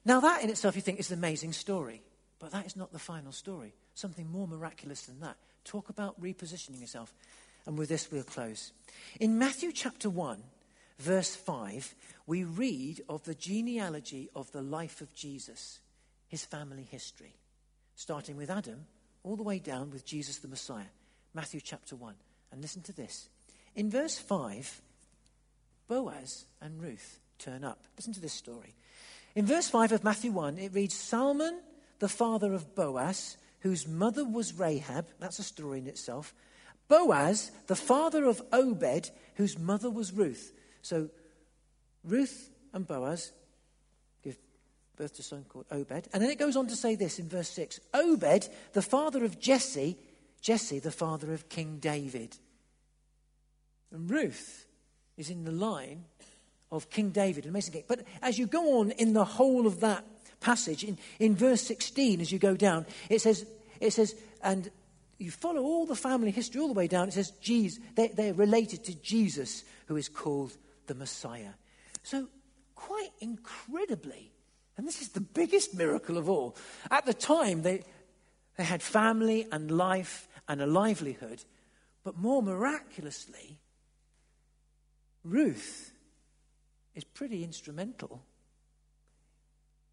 Now, 0.03 0.19
that 0.19 0.43
in 0.43 0.49
itself, 0.49 0.75
you 0.75 0.81
think, 0.81 0.99
is 0.99 1.11
an 1.11 1.17
amazing 1.17 1.53
story. 1.53 2.01
But 2.39 2.51
that 2.51 2.65
is 2.65 2.75
not 2.75 2.91
the 2.91 2.99
final 2.99 3.31
story. 3.31 3.73
Something 3.95 4.29
more 4.29 4.47
miraculous 4.47 5.03
than 5.03 5.19
that. 5.21 5.37
Talk 5.63 5.89
about 5.89 6.19
repositioning 6.21 6.79
yourself. 6.79 7.13
And 7.65 7.77
with 7.77 7.89
this, 7.89 8.11
we'll 8.11 8.23
close. 8.23 8.71
In 9.19 9.39
Matthew 9.39 9.71
chapter 9.71 10.09
1, 10.09 10.43
verse 10.99 11.35
5, 11.35 11.95
we 12.27 12.43
read 12.43 13.01
of 13.09 13.23
the 13.23 13.35
genealogy 13.35 14.29
of 14.35 14.51
the 14.51 14.61
life 14.61 15.01
of 15.01 15.13
Jesus, 15.13 15.79
his 16.27 16.45
family 16.45 16.87
history, 16.89 17.35
starting 17.95 18.37
with 18.37 18.49
Adam 18.49 18.85
all 19.23 19.35
the 19.35 19.43
way 19.43 19.59
down 19.59 19.89
with 19.91 20.05
Jesus 20.05 20.37
the 20.37 20.47
Messiah. 20.47 20.91
Matthew 21.33 21.59
chapter 21.61 21.95
1. 21.95 22.13
And 22.51 22.61
listen 22.61 22.81
to 22.83 22.93
this. 22.93 23.27
In 23.75 23.89
verse 23.89 24.17
5, 24.17 24.81
Boaz 25.87 26.45
and 26.61 26.81
Ruth 26.81 27.19
turn 27.39 27.63
up. 27.63 27.79
Listen 27.97 28.13
to 28.13 28.21
this 28.21 28.33
story. 28.33 28.73
In 29.35 29.45
verse 29.45 29.67
5 29.67 29.91
of 29.91 30.03
Matthew 30.03 30.31
1, 30.31 30.57
it 30.59 30.73
reads 30.73 30.95
Salmon, 30.95 31.59
the 31.99 32.07
father 32.07 32.53
of 32.53 32.75
Boaz, 32.75 33.35
whose 33.59 33.87
mother 33.87 34.23
was 34.23 34.57
Rahab. 34.57 35.07
That's 35.19 35.39
a 35.39 35.43
story 35.43 35.79
in 35.79 35.87
itself. 35.87 36.33
Boaz, 36.87 37.51
the 37.67 37.75
father 37.75 38.25
of 38.25 38.41
Obed, 38.53 39.09
whose 39.35 39.57
mother 39.57 39.89
was 39.89 40.13
Ruth. 40.13 40.53
So 40.85 41.09
Ruth 42.03 42.51
and 42.71 42.87
Boaz 42.87 43.31
give 44.23 44.37
birth 44.95 45.15
to 45.15 45.21
a 45.21 45.23
son 45.23 45.43
called 45.49 45.65
Obed. 45.71 46.07
And 46.13 46.21
then 46.21 46.29
it 46.29 46.37
goes 46.37 46.55
on 46.55 46.67
to 46.67 46.75
say 46.75 46.93
this 46.93 47.17
in 47.17 47.27
verse 47.27 47.49
6 47.49 47.79
Obed, 47.95 48.49
the 48.73 48.83
father 48.83 49.25
of 49.25 49.39
Jesse, 49.39 49.97
Jesse, 50.41 50.77
the 50.77 50.91
father 50.91 51.33
of 51.33 51.49
King 51.49 51.79
David. 51.79 52.37
And 53.91 54.07
Ruth 54.11 54.67
is 55.17 55.31
in 55.31 55.43
the 55.43 55.51
line 55.51 56.05
of 56.71 56.91
King 56.91 57.09
David, 57.09 57.47
amazing. 57.47 57.83
But 57.87 58.05
as 58.21 58.37
you 58.37 58.45
go 58.45 58.79
on 58.79 58.91
in 58.91 59.13
the 59.13 59.25
whole 59.25 59.65
of 59.65 59.79
that 59.79 60.05
passage, 60.39 60.83
in, 60.83 60.99
in 61.17 61.35
verse 61.35 61.61
16, 61.61 62.21
as 62.21 62.31
you 62.31 62.37
go 62.37 62.55
down, 62.55 62.85
it 63.09 63.21
says, 63.21 63.43
it 63.79 63.91
says, 63.91 64.13
and 64.43 64.69
you 65.17 65.31
follow 65.31 65.63
all 65.63 65.87
the 65.87 65.95
family 65.95 66.29
history 66.29 66.61
all 66.61 66.67
the 66.67 66.73
way 66.75 66.87
down, 66.87 67.07
it 67.07 67.13
says 67.13 67.31
Jesus, 67.41 67.79
they, 67.95 68.09
they're 68.09 68.35
related 68.35 68.83
to 68.83 68.93
Jesus, 69.01 69.63
who 69.87 69.95
is 69.95 70.09
called 70.09 70.55
the 70.87 70.95
Messiah. 70.95 71.53
So, 72.03 72.27
quite 72.75 73.11
incredibly, 73.19 74.31
and 74.77 74.87
this 74.87 75.01
is 75.01 75.09
the 75.09 75.21
biggest 75.21 75.73
miracle 75.73 76.17
of 76.17 76.29
all, 76.29 76.55
at 76.91 77.05
the 77.05 77.13
time 77.13 77.61
they, 77.61 77.83
they 78.57 78.63
had 78.63 78.81
family 78.81 79.47
and 79.51 79.71
life 79.71 80.27
and 80.47 80.61
a 80.61 80.67
livelihood, 80.67 81.43
but 82.03 82.17
more 82.17 82.43
miraculously, 82.43 83.59
Ruth 85.23 85.91
is 86.93 87.03
pretty 87.03 87.43
instrumental 87.43 88.23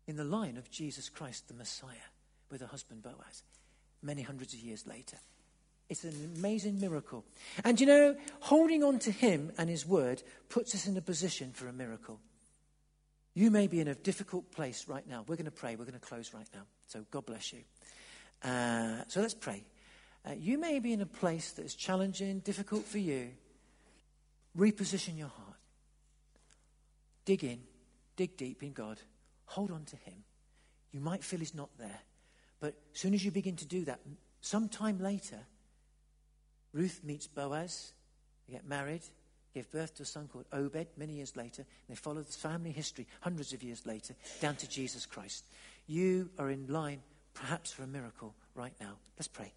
in 0.06 0.16
the 0.16 0.24
line 0.24 0.56
of 0.56 0.70
Jesus 0.70 1.08
Christ 1.08 1.48
the 1.48 1.54
Messiah 1.54 2.10
with 2.50 2.60
her 2.60 2.66
husband 2.66 3.02
Boaz 3.02 3.42
many 4.02 4.22
hundreds 4.22 4.52
of 4.52 4.60
years 4.60 4.86
later. 4.86 5.16
It's 5.92 6.04
an 6.04 6.32
amazing 6.36 6.80
miracle. 6.80 7.22
And 7.64 7.78
you 7.78 7.84
know, 7.86 8.16
holding 8.40 8.82
on 8.82 8.98
to 9.00 9.12
him 9.12 9.52
and 9.58 9.68
his 9.68 9.86
word 9.86 10.22
puts 10.48 10.74
us 10.74 10.86
in 10.86 10.96
a 10.96 11.02
position 11.02 11.52
for 11.52 11.68
a 11.68 11.72
miracle. 11.72 12.18
You 13.34 13.50
may 13.50 13.66
be 13.66 13.78
in 13.78 13.88
a 13.88 13.94
difficult 13.94 14.50
place 14.50 14.88
right 14.88 15.06
now. 15.06 15.22
We're 15.26 15.36
going 15.36 15.44
to 15.44 15.50
pray. 15.50 15.76
We're 15.76 15.84
going 15.84 16.00
to 16.00 16.06
close 16.06 16.32
right 16.32 16.46
now. 16.54 16.62
So 16.86 17.04
God 17.10 17.26
bless 17.26 17.52
you. 17.52 17.60
Uh, 18.42 19.04
so 19.08 19.20
let's 19.20 19.34
pray. 19.34 19.64
Uh, 20.26 20.32
you 20.32 20.56
may 20.56 20.78
be 20.78 20.94
in 20.94 21.02
a 21.02 21.06
place 21.06 21.52
that 21.52 21.66
is 21.66 21.74
challenging, 21.74 22.38
difficult 22.38 22.86
for 22.86 22.98
you. 22.98 23.28
Reposition 24.56 25.18
your 25.18 25.28
heart. 25.28 25.58
Dig 27.26 27.44
in, 27.44 27.60
dig 28.16 28.38
deep 28.38 28.62
in 28.62 28.72
God. 28.72 28.98
Hold 29.44 29.70
on 29.70 29.84
to 29.84 29.96
Him. 29.96 30.24
You 30.90 31.00
might 31.00 31.22
feel 31.22 31.40
He's 31.40 31.54
not 31.54 31.68
there. 31.78 32.00
But 32.60 32.76
as 32.94 33.00
soon 33.00 33.12
as 33.12 33.22
you 33.22 33.30
begin 33.30 33.56
to 33.56 33.66
do 33.66 33.84
that, 33.84 34.00
sometime 34.40 34.98
later, 34.98 35.40
Ruth 36.72 37.00
meets 37.04 37.26
Boaz, 37.26 37.92
they 38.46 38.54
get 38.54 38.66
married, 38.66 39.02
give 39.54 39.70
birth 39.70 39.94
to 39.96 40.02
a 40.02 40.06
son 40.06 40.28
called 40.32 40.46
Obed 40.52 40.86
many 40.96 41.14
years 41.14 41.36
later, 41.36 41.64
they 41.88 41.94
follow 41.94 42.22
this 42.22 42.36
family 42.36 42.72
history 42.72 43.06
hundreds 43.20 43.52
of 43.52 43.62
years 43.62 43.86
later 43.86 44.14
down 44.40 44.56
to 44.56 44.68
Jesus 44.68 45.06
Christ. 45.06 45.44
You 45.86 46.30
are 46.38 46.50
in 46.50 46.66
line, 46.68 47.02
perhaps, 47.34 47.72
for 47.72 47.82
a 47.82 47.86
miracle 47.86 48.34
right 48.54 48.74
now. 48.80 48.96
Let's 49.18 49.28
pray. 49.28 49.52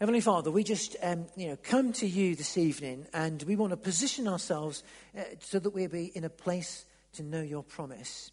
Heavenly 0.00 0.22
Father, 0.22 0.50
we 0.50 0.64
just 0.64 0.96
um, 1.02 1.26
you 1.36 1.48
know, 1.48 1.56
come 1.56 1.92
to 1.92 2.06
you 2.06 2.34
this 2.34 2.56
evening 2.56 3.06
and 3.12 3.42
we 3.42 3.54
want 3.54 3.72
to 3.72 3.76
position 3.76 4.26
ourselves 4.26 4.82
uh, 5.16 5.22
so 5.40 5.58
that 5.58 5.70
we'll 5.70 5.90
be 5.90 6.06
in 6.14 6.24
a 6.24 6.30
place 6.30 6.86
to 7.12 7.22
know 7.22 7.42
your 7.42 7.62
promise. 7.62 8.30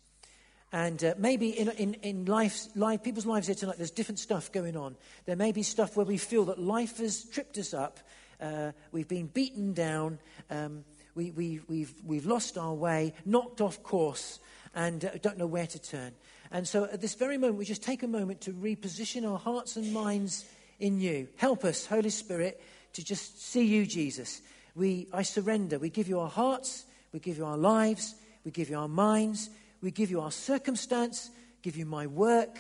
And 0.72 1.02
uh, 1.04 1.14
maybe 1.18 1.50
in, 1.50 1.70
in, 1.70 1.94
in 1.96 2.26
life, 2.26 2.68
life, 2.76 3.02
people's 3.04 3.26
lives 3.26 3.48
here 3.48 3.56
tonight, 3.56 3.78
there's 3.78 3.92
different 3.92 4.20
stuff 4.20 4.52
going 4.52 4.76
on. 4.76 4.96
There 5.26 5.36
may 5.36 5.52
be 5.52 5.64
stuff 5.64 5.96
where 5.96 6.06
we 6.06 6.18
feel 6.18 6.46
that 6.46 6.60
life 6.60 6.98
has 6.98 7.24
tripped 7.24 7.58
us 7.58 7.74
up. 7.74 8.00
Uh, 8.42 8.72
we've 8.92 9.08
been 9.08 9.28
beaten 9.28 9.74
down. 9.74 10.20
Um, 10.50 10.84
we, 11.16 11.32
we, 11.32 11.62
we've, 11.68 11.94
we've 12.06 12.26
lost 12.26 12.58
our 12.58 12.74
way, 12.74 13.14
knocked 13.26 13.62
off 13.62 13.82
course, 13.82 14.40
and 14.76 15.06
uh, 15.06 15.12
don't 15.22 15.38
know 15.38 15.48
where 15.48 15.68
to 15.68 15.80
turn. 15.80 16.12
And 16.52 16.68
so 16.68 16.84
at 16.86 17.02
this 17.02 17.16
very 17.16 17.38
moment, 17.38 17.58
we 17.58 17.66
just 17.66 17.84
take 17.84 18.04
a 18.04 18.08
moment 18.08 18.42
to 18.42 18.54
reposition 18.54 19.30
our 19.30 19.40
hearts 19.40 19.78
and 19.78 19.94
minds 19.94 20.46
in 20.80 21.00
you. 21.00 21.28
Help 21.38 21.64
us, 21.64 21.86
Holy 21.86 22.10
Spirit, 22.10 22.62
to 22.94 23.04
just 23.04 23.42
see 23.42 23.66
you, 23.66 23.86
Jesus. 23.86 24.42
We, 24.76 25.08
I 25.14 25.24
surrender. 25.24 25.80
We 25.80 25.90
give 25.90 26.08
you 26.08 26.20
our 26.20 26.30
hearts. 26.30 26.86
We 27.12 27.20
give 27.20 27.38
you 27.38 27.46
our 27.46 27.58
lives. 27.58 28.16
We 28.44 28.52
give 28.52 28.70
you 28.70 28.78
our 28.78 28.88
minds. 28.88 29.50
We 29.82 29.92
give 29.92 30.10
you 30.10 30.22
our 30.22 30.32
circumstance, 30.32 31.30
give 31.62 31.76
you 31.76 31.86
my 31.86 32.08
work, 32.08 32.58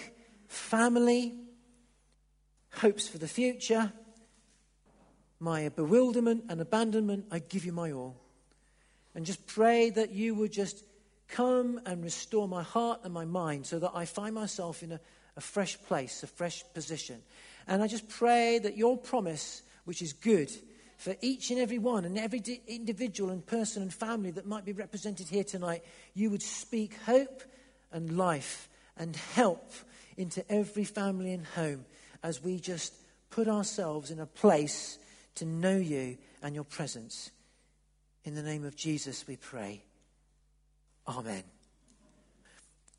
family, 0.48 1.36
hopes 2.72 3.08
for 3.08 3.18
the 3.18 3.28
future, 3.28 3.92
my 5.40 5.70
bewilderment 5.70 6.46
and 6.50 6.62
abandonment. 6.62 7.26
I 7.32 7.40
give 7.40 7.66
you 7.66 7.72
my 7.72 7.92
all. 7.92 8.16
And 9.16 9.26
just 9.26 9.46
pray 9.48 9.90
that 9.92 10.12
you 10.12 10.36
would 10.36 10.52
just 10.52 10.84
come 11.28 11.82
and 11.86 12.04
restore 12.04 12.48
my 12.48 12.64
heart 12.64 13.02
and 13.04 13.14
my 13.14 13.26
mind 13.26 13.66
so 13.66 13.80
that 13.80 13.92
I 13.94 14.06
find 14.06 14.34
myself 14.34 14.84
in 14.84 14.94
a, 14.94 15.00
a 15.36 15.42
fresh 15.42 15.78
place, 15.84 16.24
a 16.24 16.28
fresh 16.28 16.64
position. 16.74 17.22
And 17.68 17.84
I 17.84 17.88
just 17.88 18.08
pray 18.08 18.60
that 18.60 18.78
your 18.78 18.98
promise, 18.98 19.62
which 19.86 20.02
is 20.02 20.14
good, 20.14 20.52
for 20.98 21.16
each 21.22 21.52
and 21.52 21.60
every 21.60 21.78
one 21.78 22.06
and 22.06 22.18
every 22.18 22.42
individual 22.68 23.30
and 23.30 23.46
person 23.46 23.84
and 23.84 23.94
family 23.94 24.32
that 24.32 24.48
might 24.48 24.66
be 24.66 24.74
represented 24.74 25.28
here 25.28 25.44
tonight, 25.44 25.84
you 26.16 26.30
would 26.32 26.42
speak 26.42 26.98
hope 27.06 27.44
and 27.92 28.18
life 28.18 28.68
and 28.98 29.16
help 29.16 29.72
into 30.18 30.44
every 30.52 30.84
family 30.84 31.32
and 31.34 31.46
home 31.46 31.86
as 32.24 32.44
we 32.44 32.60
just 32.60 32.94
put 33.30 33.48
ourselves 33.48 34.10
in 34.10 34.20
a 34.20 34.26
place 34.26 34.98
to 35.36 35.46
know 35.46 35.78
you 35.78 36.18
and 36.42 36.56
your 36.56 36.64
presence. 36.64 37.32
In 38.26 38.34
the 38.34 38.42
name 38.42 38.66
of 38.66 38.76
Jesus, 38.76 39.28
we 39.28 39.36
pray. 39.36 39.84
Amen. 41.08 41.44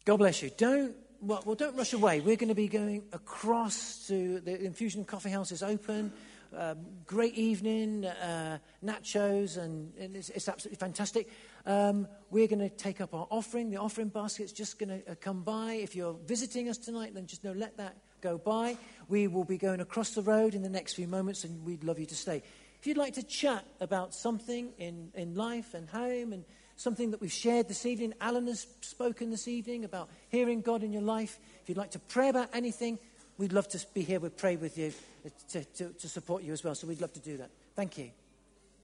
God 0.04 0.18
bless 0.18 0.40
you. 0.40 0.50
Don't 0.56 0.94
well, 1.20 1.42
well, 1.44 1.56
don't 1.56 1.76
rush 1.76 1.92
away. 1.92 2.20
We're 2.20 2.36
going 2.36 2.48
to 2.48 2.54
be 2.54 2.68
going 2.68 3.02
across 3.12 4.06
to 4.06 4.38
the 4.38 4.64
Infusion 4.64 5.04
Coffee 5.04 5.30
House 5.30 5.50
is 5.50 5.64
open. 5.64 6.12
Um, 6.56 6.78
great 7.04 7.34
evening, 7.34 8.06
uh, 8.06 8.58
nachos, 8.82 9.58
and, 9.58 9.92
and 9.98 10.16
it's, 10.16 10.30
it's, 10.30 10.48
absolutely 10.48 10.78
fantastic. 10.78 11.28
Um, 11.66 12.08
we're 12.30 12.46
going 12.46 12.60
to 12.60 12.70
take 12.70 13.02
up 13.02 13.12
our 13.12 13.26
offering. 13.30 13.68
The 13.68 13.76
offering 13.76 14.08
basket's 14.08 14.52
just 14.52 14.78
going 14.78 14.88
to 14.88 15.12
uh, 15.12 15.14
come 15.20 15.42
by. 15.42 15.74
If 15.74 15.94
you're 15.94 16.16
visiting 16.26 16.70
us 16.70 16.78
tonight, 16.78 17.12
then 17.14 17.26
just 17.26 17.44
know 17.44 17.52
let 17.52 17.76
that 17.76 17.98
go 18.22 18.38
by. 18.38 18.78
We 19.08 19.26
will 19.26 19.44
be 19.44 19.58
going 19.58 19.80
across 19.80 20.14
the 20.14 20.22
road 20.22 20.54
in 20.54 20.62
the 20.62 20.70
next 20.70 20.94
few 20.94 21.06
moments, 21.06 21.44
and 21.44 21.64
we'd 21.66 21.84
love 21.84 21.98
you 21.98 22.06
to 22.06 22.16
stay. 22.16 22.42
If 22.80 22.86
you'd 22.86 22.96
like 22.96 23.14
to 23.14 23.22
chat 23.22 23.66
about 23.80 24.14
something 24.14 24.70
in, 24.78 25.10
in 25.14 25.34
life 25.34 25.74
and 25.74 25.86
home 25.88 26.32
and 26.32 26.44
something 26.76 27.10
that 27.10 27.20
we've 27.20 27.30
shared 27.30 27.68
this 27.68 27.84
evening, 27.84 28.14
Alan 28.22 28.46
has 28.46 28.66
spoken 28.80 29.30
this 29.30 29.48
evening 29.48 29.84
about 29.84 30.08
hearing 30.30 30.62
God 30.62 30.82
in 30.82 30.92
your 30.92 31.02
life. 31.02 31.38
If 31.62 31.68
you'd 31.68 31.78
like 31.78 31.90
to 31.90 31.98
pray 31.98 32.30
about 32.30 32.48
anything, 32.54 32.98
we'd 33.36 33.52
love 33.52 33.68
to 33.68 33.86
be 33.92 34.02
here. 34.02 34.18
We'd 34.18 34.36
pray 34.36 34.56
with 34.56 34.78
you 34.78 34.92
to, 35.50 35.64
to, 35.64 35.88
to 35.90 36.08
support 36.08 36.42
you 36.42 36.52
as 36.52 36.64
well. 36.64 36.74
So 36.74 36.86
we'd 36.86 37.00
love 37.00 37.12
to 37.14 37.20
do 37.20 37.36
that. 37.38 37.50
Thank 37.74 37.98
you. 37.98 38.10